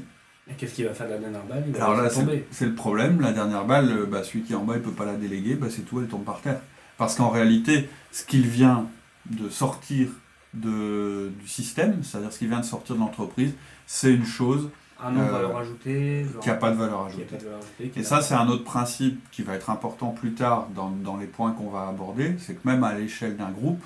Et 0.49 0.53
qu'est-ce 0.53 0.73
qu'il 0.73 0.85
va 0.85 0.93
faire 0.93 1.07
de 1.07 1.13
la 1.13 1.19
dernière 1.19 1.45
balle? 1.45 1.63
Il 1.67 1.73
va 1.73 1.85
Alors 1.85 2.01
là, 2.01 2.09
c'est 2.51 2.65
le 2.65 2.75
problème, 2.75 3.21
la 3.21 3.31
dernière 3.31 3.65
balle, 3.65 4.05
bah, 4.09 4.23
celui 4.23 4.41
qui 4.41 4.51
est 4.51 4.55
en 4.55 4.65
bas, 4.65 4.75
il 4.75 4.81
peut 4.81 4.91
pas 4.91 5.05
la 5.05 5.15
déléguer, 5.15 5.55
bah, 5.55 5.67
c'est 5.69 5.83
tout, 5.83 6.01
elle 6.01 6.07
tombe 6.07 6.25
par 6.25 6.41
terre. 6.41 6.59
Parce 6.97 7.15
qu'en 7.15 7.29
réalité, 7.29 7.87
ce 8.11 8.25
qu'il 8.25 8.45
vient 8.45 8.87
de 9.29 9.49
sortir 9.49 10.09
de, 10.53 11.31
du 11.39 11.47
système, 11.47 12.03
c'est-à-dire 12.03 12.33
ce 12.33 12.39
qui 12.39 12.47
vient 12.47 12.59
de 12.59 12.65
sortir 12.65 12.95
de 12.95 12.99
l'entreprise, 12.99 13.53
c'est 13.87 14.13
une 14.13 14.25
chose 14.25 14.69
Un 15.03 15.11
nom 15.11 15.21
Euh, 15.21 15.31
valeur 15.31 15.57
ajoutée. 15.57 16.25
genre- 16.25 16.41
qui 16.41 16.49
n'a 16.49 16.55
pas 16.55 16.71
de 16.71 16.75
valeur 16.75 16.99
qui 16.99 17.03
a 17.03 17.07
ajoutée. 17.07 17.25
pas 17.25 17.37
de 17.37 17.43
valeur 17.45 17.59
ajoutée, 17.59 17.89
qui 17.89 17.99
Et 17.99 18.03
ça, 18.03 18.21
c'est 18.21 18.33
un 18.35 18.47
autre 18.47 18.63
principe 18.63 19.19
qui 19.31 19.41
va 19.43 19.55
être 19.55 19.69
important 19.69 20.09
plus 20.09 20.33
tard 20.33 20.67
dans, 20.75 20.89
dans 20.89 21.17
les 21.17 21.25
points 21.27 21.51
qu'on 21.53 21.69
va 21.69 21.87
aborder, 21.87 22.35
c'est 22.39 22.53
que 22.55 22.67
même 22.67 22.83
à 22.83 22.93
l'échelle 22.93 23.35
d'un 23.37 23.49
groupe, 23.49 23.83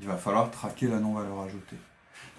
il 0.00 0.06
va 0.08 0.16
falloir 0.16 0.50
traquer 0.50 0.86
la 0.88 0.98
non-valeur 1.00 1.40
ajoutée. 1.46 1.76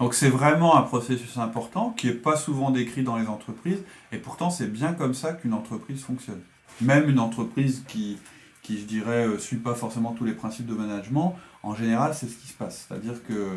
Donc 0.00 0.12
c'est 0.14 0.28
vraiment 0.28 0.76
un 0.76 0.82
processus 0.82 1.38
important 1.38 1.90
qui 1.96 2.08
n'est 2.08 2.12
pas 2.14 2.36
souvent 2.36 2.70
décrit 2.70 3.02
dans 3.02 3.16
les 3.16 3.28
entreprises, 3.28 3.82
et 4.12 4.18
pourtant 4.18 4.50
c'est 4.50 4.66
bien 4.70 4.92
comme 4.92 5.14
ça 5.14 5.32
qu'une 5.32 5.54
entreprise 5.54 6.02
fonctionne. 6.02 6.40
Même 6.82 7.08
une 7.08 7.18
entreprise 7.18 7.82
qui, 7.88 8.18
qui 8.62 8.78
je 8.78 8.84
dirais, 8.84 9.26
ne 9.26 9.38
suit 9.38 9.56
pas 9.56 9.74
forcément 9.74 10.12
tous 10.12 10.24
les 10.24 10.34
principes 10.34 10.66
de 10.66 10.74
management, 10.74 11.34
en 11.62 11.74
général 11.74 12.12
c'est 12.14 12.26
ce 12.26 12.36
qui 12.36 12.48
se 12.48 12.52
passe. 12.54 12.86
C'est-à-dire 12.88 13.24
que, 13.26 13.48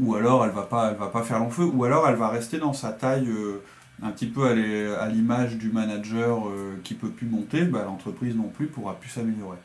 ou 0.00 0.14
alors 0.16 0.44
elle 0.44 0.50
va 0.50 0.62
pas, 0.62 0.90
elle 0.90 0.96
va 0.96 1.06
pas 1.06 1.22
faire 1.22 1.38
long 1.38 1.50
feu, 1.50 1.64
ou 1.64 1.84
alors 1.84 2.08
elle 2.08 2.16
va 2.16 2.28
rester 2.30 2.58
dans 2.58 2.72
sa 2.72 2.90
taille 2.92 3.28
euh, 3.28 3.62
un 4.02 4.10
petit 4.10 4.26
peu 4.26 4.46
à 4.46 5.08
l'image 5.08 5.56
du 5.56 5.70
manager 5.70 6.48
euh, 6.48 6.80
qui 6.84 6.94
peut 6.94 7.10
plus 7.10 7.26
monter, 7.26 7.64
bah, 7.64 7.84
l'entreprise 7.84 8.34
non 8.34 8.48
plus 8.48 8.66
pourra 8.66 8.98
plus 8.98 9.10
s'améliorer. 9.10 9.58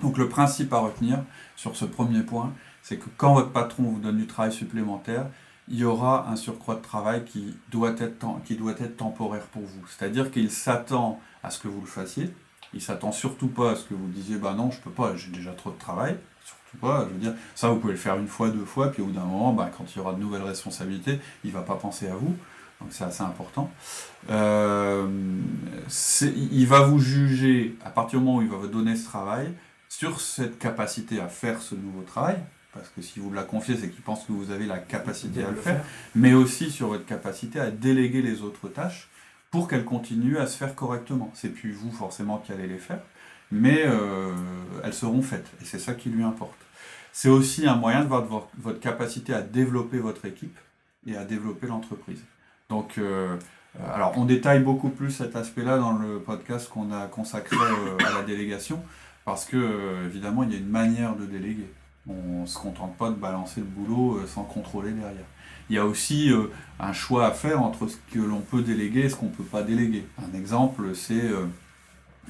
Donc 0.00 0.18
le 0.18 0.28
principe 0.28 0.72
à 0.72 0.78
retenir 0.78 1.22
sur 1.56 1.76
ce 1.76 1.84
premier 1.84 2.22
point, 2.22 2.52
c'est 2.82 2.96
que 2.96 3.08
quand 3.16 3.34
votre 3.34 3.52
patron 3.52 3.84
vous 3.84 4.00
donne 4.00 4.16
du 4.16 4.26
travail 4.26 4.52
supplémentaire, 4.52 5.26
il 5.68 5.78
y 5.78 5.84
aura 5.84 6.28
un 6.28 6.36
surcroît 6.36 6.74
de 6.74 6.82
travail 6.82 7.24
qui 7.24 7.56
doit 7.70 7.94
être, 7.98 8.26
qui 8.44 8.56
doit 8.56 8.72
être 8.72 8.96
temporaire 8.96 9.46
pour 9.46 9.62
vous. 9.62 9.86
C'est-à-dire 9.86 10.30
qu'il 10.30 10.50
s'attend 10.50 11.20
à 11.42 11.50
ce 11.50 11.60
que 11.60 11.68
vous 11.68 11.80
le 11.80 11.86
fassiez. 11.86 12.34
Il 12.74 12.80
s'attend 12.80 13.12
surtout 13.12 13.48
pas 13.48 13.72
à 13.72 13.76
ce 13.76 13.84
que 13.84 13.94
vous 13.94 14.08
disiez 14.08 14.36
bah 14.36 14.54
non, 14.54 14.70
je 14.70 14.80
peux 14.80 14.90
pas, 14.90 15.14
j'ai 15.14 15.30
déjà 15.30 15.52
trop 15.52 15.70
de 15.70 15.78
travail. 15.78 16.16
Surtout 16.44 16.78
pas, 16.78 17.06
je 17.06 17.14
veux 17.14 17.20
dire, 17.20 17.34
ça 17.54 17.68
vous 17.68 17.76
pouvez 17.76 17.92
le 17.92 17.98
faire 17.98 18.16
une 18.16 18.26
fois, 18.26 18.48
deux 18.48 18.64
fois, 18.64 18.90
puis 18.90 19.02
au 19.02 19.06
bout 19.06 19.12
d'un 19.12 19.24
moment, 19.24 19.52
bah, 19.52 19.70
quand 19.76 19.84
il 19.94 19.98
y 19.98 20.00
aura 20.00 20.14
de 20.14 20.20
nouvelles 20.20 20.42
responsabilités, 20.42 21.20
il 21.44 21.52
va 21.52 21.62
pas 21.62 21.76
penser 21.76 22.08
à 22.08 22.16
vous. 22.16 22.34
Donc 22.82 22.90
c'est 22.90 23.04
assez 23.04 23.22
important. 23.22 23.70
Euh, 24.30 25.06
il 26.36 26.66
va 26.66 26.80
vous 26.82 26.98
juger 26.98 27.76
à 27.84 27.90
partir 27.90 28.18
du 28.18 28.24
moment 28.24 28.38
où 28.38 28.42
il 28.42 28.48
va 28.48 28.56
vous 28.56 28.66
donner 28.68 28.96
ce 28.96 29.04
travail 29.04 29.52
sur 29.88 30.20
cette 30.20 30.58
capacité 30.58 31.20
à 31.20 31.28
faire 31.28 31.60
ce 31.62 31.74
nouveau 31.74 32.02
travail, 32.02 32.36
parce 32.72 32.88
que 32.88 33.02
si 33.02 33.20
vous 33.20 33.32
la 33.32 33.42
confiez, 33.44 33.76
c'est 33.76 33.88
qu'il 33.90 34.02
pense 34.02 34.24
que 34.24 34.32
vous 34.32 34.50
avez 34.50 34.66
la 34.66 34.78
capacité 34.78 35.44
à 35.44 35.50
le 35.50 35.56
faire, 35.56 35.84
mais 36.14 36.32
aussi 36.34 36.70
sur 36.70 36.88
votre 36.88 37.04
capacité 37.06 37.60
à 37.60 37.70
déléguer 37.70 38.22
les 38.22 38.42
autres 38.42 38.68
tâches 38.68 39.08
pour 39.50 39.68
qu'elles 39.68 39.84
continuent 39.84 40.38
à 40.38 40.46
se 40.46 40.56
faire 40.56 40.74
correctement. 40.74 41.30
C'est 41.34 41.50
plus 41.50 41.72
vous 41.72 41.92
forcément 41.92 42.38
qui 42.38 42.52
allez 42.52 42.66
les 42.66 42.78
faire, 42.78 43.00
mais 43.50 43.82
euh, 43.84 44.32
elles 44.82 44.94
seront 44.94 45.22
faites, 45.22 45.50
et 45.60 45.64
c'est 45.64 45.78
ça 45.78 45.94
qui 45.94 46.08
lui 46.08 46.22
importe. 46.24 46.58
C'est 47.12 47.28
aussi 47.28 47.66
un 47.66 47.76
moyen 47.76 48.02
de 48.02 48.08
voir 48.08 48.24
vo- 48.24 48.48
votre 48.58 48.80
capacité 48.80 49.34
à 49.34 49.42
développer 49.42 49.98
votre 49.98 50.24
équipe 50.24 50.58
et 51.06 51.16
à 51.16 51.24
développer 51.24 51.66
l'entreprise. 51.66 52.22
Donc, 52.72 52.94
euh, 52.96 53.36
alors 53.92 54.14
on 54.16 54.24
détaille 54.24 54.60
beaucoup 54.60 54.88
plus 54.88 55.10
cet 55.10 55.36
aspect-là 55.36 55.76
dans 55.76 55.92
le 55.92 56.20
podcast 56.20 56.70
qu'on 56.70 56.90
a 56.90 57.06
consacré 57.06 57.54
euh, 57.54 58.06
à 58.06 58.14
la 58.14 58.22
délégation, 58.22 58.82
parce 59.26 59.44
que 59.44 59.58
euh, 59.58 60.06
évidemment 60.06 60.42
il 60.42 60.52
y 60.52 60.54
a 60.54 60.58
une 60.58 60.70
manière 60.70 61.14
de 61.14 61.26
déléguer. 61.26 61.70
On 62.08 62.40
ne 62.42 62.46
se 62.46 62.58
contente 62.58 62.96
pas 62.96 63.10
de 63.10 63.14
balancer 63.14 63.60
le 63.60 63.66
boulot 63.66 64.20
sans 64.26 64.44
contrôler 64.44 64.92
derrière. 64.92 65.26
Il 65.68 65.76
y 65.76 65.78
a 65.78 65.84
aussi 65.84 66.32
un 66.80 66.92
choix 66.92 67.26
à 67.26 67.30
faire 67.30 67.62
entre 67.62 67.86
ce 67.86 67.96
que 68.12 68.18
l'on 68.18 68.40
peut 68.40 68.62
déléguer 68.62 69.00
et 69.00 69.08
ce 69.08 69.16
qu'on 69.16 69.26
ne 69.26 69.30
peut 69.30 69.44
pas 69.44 69.62
déléguer. 69.62 70.04
Un 70.18 70.36
exemple, 70.36 70.94
c'est 70.94 71.30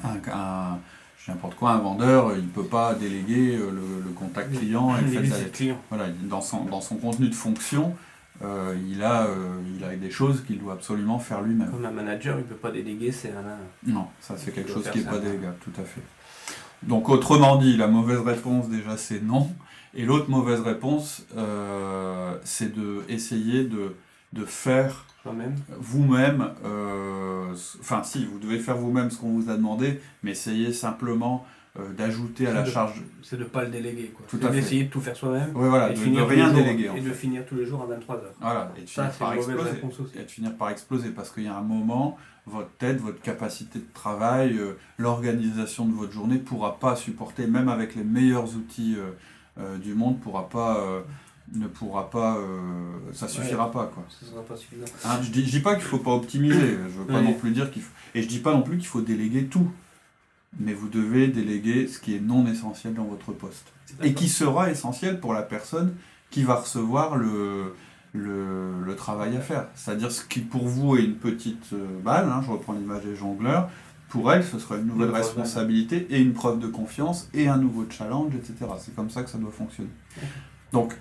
un, 0.05 0.79
n'importe 1.27 1.55
quoi, 1.55 1.71
un 1.71 1.79
vendeur, 1.79 2.37
il 2.37 2.45
ne 2.45 2.51
peut 2.51 2.67
pas 2.67 2.95
déléguer 2.95 3.57
le, 3.57 4.03
le 4.05 4.11
contact 4.15 4.55
client 4.55 4.95
et 4.99 5.01
le 5.01 5.23
fait 5.23 5.51
clients. 5.53 5.81
voilà, 5.89 6.09
dans 6.25 6.43
son, 6.43 6.65
dans 6.67 6.83
son 6.83 6.97
contenu 6.97 7.29
de 7.29 7.35
fonction, 7.35 7.95
euh, 8.43 8.77
il, 8.89 9.03
a, 9.03 9.27
euh, 9.27 9.61
il 9.77 9.85
a 9.85 9.95
des 9.95 10.11
choses 10.11 10.43
qu'il 10.45 10.59
doit 10.59 10.73
absolument 10.75 11.19
faire 11.19 11.43
lui-même. 11.43 11.71
Comme 11.71 11.85
un 11.85 11.91
manager, 11.91 12.39
il 12.39 12.43
ne 12.43 12.49
peut 12.49 12.57
pas 12.57 12.71
déléguer, 12.71 13.13
c'est 13.13 13.31
un. 13.31 13.91
Non, 13.91 14.07
ça 14.21 14.35
c'est 14.37 14.53
quelque 14.53 14.73
chose 14.73 14.89
qui 14.91 14.99
n'est 14.99 15.05
pas 15.05 15.19
délégable, 15.19 15.57
tout 15.61 15.81
à 15.81 15.85
fait. 15.85 16.03
Donc 16.83 17.09
autrement 17.09 17.57
dit, 17.57 17.77
la 17.77 17.87
mauvaise 17.87 18.21
réponse 18.21 18.69
déjà 18.69 18.97
c'est 18.97 19.23
non. 19.23 19.51
Et 19.95 20.05
l'autre 20.05 20.31
mauvaise 20.31 20.61
réponse, 20.61 21.27
euh, 21.37 22.37
c'est 22.45 22.75
de 22.75 23.03
essayer 23.09 23.65
de, 23.65 23.95
de 24.33 24.45
faire 24.45 25.07
vous-même, 25.79 26.51
enfin 27.81 28.03
si, 28.03 28.25
vous 28.25 28.41
devez 28.41 28.59
faire 28.59 28.77
vous-même 28.77 29.11
ce 29.11 29.19
qu'on 29.19 29.39
vous 29.39 29.51
a 29.51 29.57
demandé, 29.57 30.01
mais 30.25 30.33
essayez 30.33 30.73
simplement 30.73 31.47
euh, 31.79 31.91
d'ajouter 31.95 32.47
à 32.47 32.53
la 32.53 32.63
de- 32.63 32.71
charge. 32.71 33.03
C'est 33.23 33.37
de 33.37 33.45
ne 33.45 33.49
pas 33.49 33.65
le 33.65 33.71
déléguer. 33.71 34.13
quoi. 34.15 34.27
Tout 34.29 34.39
à 34.43 34.49
fait. 34.49 34.57
d'essayer 34.61 34.85
de 34.85 34.91
tout 34.91 35.01
faire 35.01 35.17
soi-même. 35.17 35.51
Oui, 35.55 35.69
voilà, 35.69 35.91
et 35.91 35.95
de, 35.95 35.99
de 36.05 36.11
de 36.17 36.21
rien 36.23 36.47
jours- 36.47 36.55
déléguer 36.57 36.91
Et 36.97 37.01
de 37.01 37.11
finir 37.13 37.47
tous 37.47 37.55
les 37.55 37.65
jours 37.65 37.83
à 37.83 37.87
23h. 37.87 38.21
Voilà, 38.41 38.73
et 38.77 38.83
de 38.83 38.87
Ça, 38.89 39.09
finir 39.09 39.19
par 39.19 39.33
exploser. 39.35 39.71
Et 40.17 40.23
de 40.25 40.31
finir 40.31 40.55
par 40.57 40.69
exploser 40.71 41.09
parce 41.11 41.31
qu'il 41.31 41.45
y 41.45 41.49
a 41.49 41.57
un 41.57 41.63
moment, 41.63 42.19
votre 42.47 42.71
tête, 42.79 43.01
votre 43.01 43.21
capacité 43.23 43.79
de 43.79 43.87
travail, 43.95 44.57
euh, 44.59 44.73
l'organisation 44.99 45.87
de 45.87 45.93
votre 45.95 46.13
journée 46.13 46.39
pourra 46.39 46.79
pas 46.79 46.97
supporter, 46.97 47.47
même 47.47 47.69
avec 47.69 47.95
les 47.95 48.05
meilleurs 48.05 48.55
outils 48.57 48.97
euh, 49.59 49.79
du 49.79 49.95
monde, 49.95 50.19
pourra 50.21 50.49
pas, 50.49 50.79
ne 51.55 51.67
pourra 51.67 52.11
pas, 52.11 52.37
euh, 52.39 52.51
ça 53.13 53.29
suffira 53.29 53.71
pas 53.71 53.91
quoi. 53.95 54.05
Ne 54.23 54.27
sera 54.29 54.43
pas 54.43 54.57
suffisant. 54.57 54.85
Hein, 55.05 55.19
je 55.23 55.31
dis, 55.31 55.45
je 55.45 55.51
dis 55.51 55.61
pas 55.61 55.75
qu'il 55.75 55.85
faut 55.85 55.99
pas 55.99 56.13
optimiser, 56.13 56.59
je 56.89 56.99
veux 57.01 57.07
pas 57.07 57.21
non 57.23 57.35
plus 57.35 57.51
dire 57.51 57.71
qu'il 57.71 57.83
faut, 57.83 57.93
et 58.15 58.23
je 58.23 58.29
dis 58.29 58.39
pas 58.39 58.53
non 58.53 58.63
plus 58.63 58.79
qu'il 58.79 58.87
faut 58.87 59.01
déléguer 59.03 59.45
tout, 59.47 59.71
mais 60.59 60.75
vous 60.75 60.89
devez 60.89 61.29
déléguer 61.29 61.87
ce 61.87 61.99
qui 61.99 62.15
est 62.15 62.21
non 62.21 62.47
essentiel 62.47 62.95
dans 62.95 63.05
votre 63.05 63.33
poste 63.33 63.73
et 64.03 64.15
qui 64.15 64.29
sera 64.29 64.71
essentiel 64.71 65.21
pour 65.21 65.35
la 65.35 65.43
personne 65.43 65.95
qui 66.31 66.43
va 66.43 66.57
recevoir 66.57 67.17
le, 67.17 67.75
le, 68.13 68.83
le 68.85 68.97
travail 68.97 69.37
à 69.37 69.41
faire. 69.41 69.69
C'est-à-dire 69.75 70.11
ce 70.11 70.25
qui 70.25 70.41
pour 70.41 70.67
vous 70.67 70.97
est 70.97 71.05
une 71.05 71.17
petite 71.17 71.73
euh, 71.73 71.87
balle, 72.03 72.29
hein, 72.31 72.43
je 72.45 72.51
reprends 72.51 72.73
l'image 72.73 73.05
des 73.05 73.17
jongleurs, 73.17 73.71
pour 74.09 74.33
elle 74.33 74.45
ce 74.45 74.59
sera 74.59 74.77
une 74.77 74.87
nouvelle 74.87 75.09
Une 75.09 75.15
responsabilité 75.15 76.07
et 76.11 76.21
une 76.21 76.33
preuve 76.33 76.59
de 76.59 76.67
confiance 76.67 77.29
et 77.33 77.49
un 77.49 77.57
nouveau 77.57 77.87
challenge, 77.89 78.35
etc. 78.35 78.71
C'est 78.79 78.95
comme 78.95 79.11
ça 79.11 79.23
que 79.23 79.31
ça 79.31 79.39
doit 79.39 79.53
fonctionner. 79.53 79.91
Donc 80.73 80.95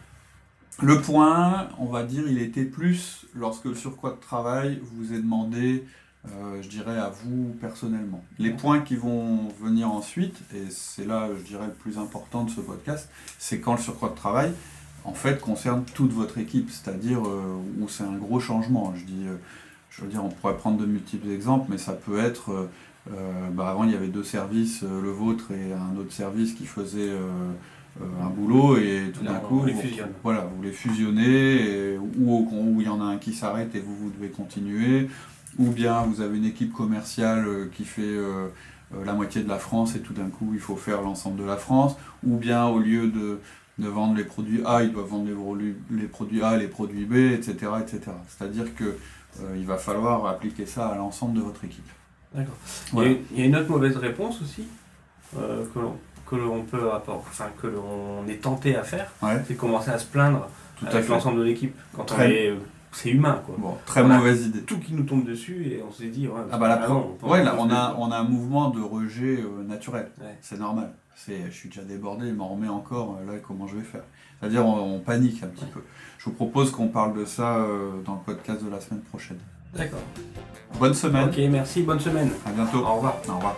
le 0.82 1.02
point, 1.02 1.68
on 1.78 1.86
va 1.86 2.04
dire, 2.04 2.24
il 2.28 2.42
était 2.42 2.64
plus 2.64 3.26
lorsque 3.36 3.66
le 3.66 3.76
surcroît 3.76 4.12
de 4.12 4.20
travail 4.20 4.82
vous 4.94 5.14
est 5.14 5.20
demandé, 5.20 5.86
je 6.62 6.68
dirais, 6.70 6.98
à 6.98 7.10
vous 7.24 7.56
personnellement. 7.60 8.24
Les 8.40 8.52
points 8.52 8.82
qui 8.82 8.96
vont 8.96 9.48
venir 9.62 9.90
ensuite, 9.92 10.38
et 10.54 10.70
c'est 10.70 11.06
là, 11.06 11.30
je 11.38 11.44
dirais, 11.44 11.66
le 11.66 11.74
plus 11.74 11.98
important 11.98 12.44
de 12.44 12.50
ce 12.52 12.62
podcast, 12.62 13.10
c'est 13.40 13.60
quand 13.60 13.74
le 13.74 13.80
surcroît 13.82 14.10
de 14.10 14.16
travail, 14.16 14.52
en 15.04 15.14
fait, 15.14 15.42
concerne 15.42 15.84
toute 15.96 16.14
votre 16.14 16.38
équipe, 16.38 16.70
c'est-à-dire 16.70 17.26
euh, 17.26 17.58
où 17.80 17.90
c'est 17.90 18.04
un 18.04 18.16
gros 18.18 18.40
changement. 18.40 18.94
Je 18.96 19.04
dis, 19.06 19.26
euh, 19.28 19.36
je 19.90 20.04
veux 20.04 20.08
dire, 20.10 20.24
on 20.24 20.30
pourrait 20.30 20.58
prendre 20.58 20.78
de 20.80 20.86
multiples 20.86 21.30
exemples, 21.32 21.66
mais 21.70 21.80
ça 21.80 21.94
peut 21.94 22.20
être, 22.20 22.52
euh, 22.52 22.70
euh, 23.12 23.50
bah, 23.52 23.70
avant 23.72 23.84
il 23.86 23.92
y 23.92 23.96
avait 23.96 24.10
deux 24.10 24.24
services, 24.24 24.84
euh, 24.84 25.02
le 25.02 25.10
vôtre 25.10 25.52
et 25.52 25.74
un 25.74 25.98
autre 26.00 26.14
service 26.14 26.54
qui 26.54 26.66
faisait 26.68 27.10
euh, 27.10 27.52
euh, 28.00 28.06
un 28.24 28.30
boulot, 28.30 28.78
et 28.78 29.12
tout 29.12 29.24
d'un 29.26 29.40
coup, 29.40 29.66
les 29.66 29.74
vous- 29.74 29.82
fusionne. 29.82 30.12
voilà, 30.24 30.42
vous 30.56 30.62
les 30.62 30.72
fusionnez, 30.72 31.94
et- 31.94 31.98
ou 31.98 32.32
au- 32.32 32.48
où 32.52 32.80
il 32.80 32.86
y 32.86 32.90
en 32.90 33.02
a 33.02 33.06
un 33.06 33.18
qui 33.18 33.34
s'arrête 33.34 33.74
et 33.76 33.80
vous, 33.80 33.96
vous 33.96 34.12
devez 34.12 34.30
continuer, 34.30 35.10
ou 35.60 35.72
bien 35.72 36.02
vous 36.04 36.22
avez 36.22 36.38
une 36.38 36.46
équipe 36.46 36.74
commerciale 36.74 37.46
euh, 37.48 37.70
qui 37.74 37.86
fait 37.86 38.02
euh, 38.02 38.48
euh, 38.94 39.06
la 39.06 39.14
moitié 39.14 39.42
de 39.44 39.50
la 39.50 39.58
France 39.58 39.96
et 39.96 40.00
tout 40.00 40.14
d'un 40.14 40.30
coup 40.30 40.52
il 40.54 40.60
faut 40.60 40.76
faire 40.76 41.02
l'ensemble 41.02 41.40
de 41.40 41.46
la 41.46 41.58
France, 41.58 41.96
ou 42.26 42.38
bien 42.38 42.66
au 42.66 42.80
lieu 42.80 43.08
de, 43.08 43.40
de 43.80 43.88
vendre 43.88 44.16
les 44.16 44.24
produits 44.24 44.62
A, 44.66 44.84
ils 44.84 44.92
doivent 44.92 45.08
vendre 45.08 45.28
les, 45.90 46.08
produits 46.08 46.42
A, 46.42 46.58
les 46.58 46.68
produits 46.68 47.06
B, 47.06 47.16
etc. 47.16 47.72
etc. 47.82 48.12
C'est-à-dire 48.28 48.76
que 48.76 48.84
euh, 49.40 49.56
il 49.56 49.66
va 49.66 49.78
falloir 49.78 50.26
appliquer 50.26 50.66
ça 50.66 50.88
à 50.88 50.96
l'ensemble 50.96 51.38
de 51.38 51.42
votre 51.42 51.64
équipe. 51.64 51.88
D'accord. 52.34 52.56
Voilà. 52.92 53.12
Il, 53.32 53.40
y 53.40 53.44
a, 53.44 53.46
une 53.46 53.56
autre 53.56 53.70
mauvaise 53.70 53.98
réponse 53.98 54.42
aussi 54.42 54.68
euh, 55.38 55.66
que 55.74 55.80
l'on 55.80 55.98
que 56.26 56.38
l'on 56.38 56.62
peut 56.64 56.94
apporter, 56.94 57.28
enfin 57.30 57.50
que 57.62 57.68
l'on 57.68 58.26
est 58.30 58.42
tenté 58.42 58.78
à 58.78 58.84
faire, 58.84 59.12
Ouais, 59.22 59.42
c'est 59.46 59.56
de 59.56 59.60
commencer 59.60 59.92
à 59.92 60.00
se 60.00 60.06
plaindre 60.06 60.48
tout 60.78 60.86
avec 60.86 61.06
l'ensemble 61.10 61.40
de 61.40 61.44
l'équipe. 61.44 61.76
Quand 61.94 62.10
on 62.10 62.22
est, 62.22 62.54
c'est 62.92 63.10
humain 63.10 63.42
quoi. 63.46 63.56
Bon, 63.58 63.76
très 63.86 64.02
Voilà. 64.02 64.18
mauvaise 64.18 64.46
idée. 64.48 64.62
Tout 64.62 64.80
qui 64.80 64.94
nous 64.94 65.04
tombe 65.04 65.26
dessus 65.26 65.66
et 65.68 65.82
on 65.88 65.92
s'est 65.92 66.08
dit 66.10 66.28
ouais. 66.28 66.42
Ah 66.52 66.58
bah 66.58 66.68
la 66.68 66.88
non, 66.88 67.18
on 67.22 67.30
ouais, 67.30 67.44
là, 67.44 67.56
on 67.58 67.70
a, 67.70 67.96
on 67.98 68.12
a 68.12 68.18
un 68.18 68.24
mouvement 68.24 68.70
de 68.70 68.82
rejet 68.82 69.40
euh, 69.42 69.64
naturel. 69.64 70.10
Ouais. 70.20 70.38
C'est 70.42 70.60
normal. 70.60 70.92
C'est, 71.16 71.46
je 71.48 71.52
suis 71.52 71.70
déjà 71.70 71.84
débordé, 71.84 72.28
il 72.28 72.34
m'en 72.36 72.48
remet 72.50 72.68
encore, 72.70 73.18
euh, 73.22 73.32
là 73.34 73.40
comment 73.46 73.68
je 73.68 73.76
vais 73.78 73.84
faire? 73.84 74.04
C'est-à-dire 74.40 74.66
on, 74.66 74.96
on 74.96 75.00
panique 75.00 75.44
un 75.44 75.48
petit 75.48 75.66
peu. 75.66 75.82
Je 76.18 76.26
vous 76.26 76.32
propose 76.32 76.72
qu'on 76.72 76.88
parle 76.88 77.18
de 77.18 77.26
ça 77.26 77.58
euh, 77.58 78.02
dans 78.06 78.14
le 78.16 78.20
podcast 78.34 78.64
de 78.64 78.70
la 78.70 78.80
semaine 78.82 79.02
prochaine. 79.02 79.38
D'accord. 79.76 80.00
Bonne 80.80 80.94
semaine, 80.94 81.30
Ok, 81.30 81.38
merci, 81.50 81.84
bonne 81.84 82.00
semaine. 82.00 82.30
à 82.46 82.52
bientôt. 82.52 82.80
Au 82.80 82.96
revoir. 82.96 83.16
Au 83.30 83.36
revoir. 83.36 83.56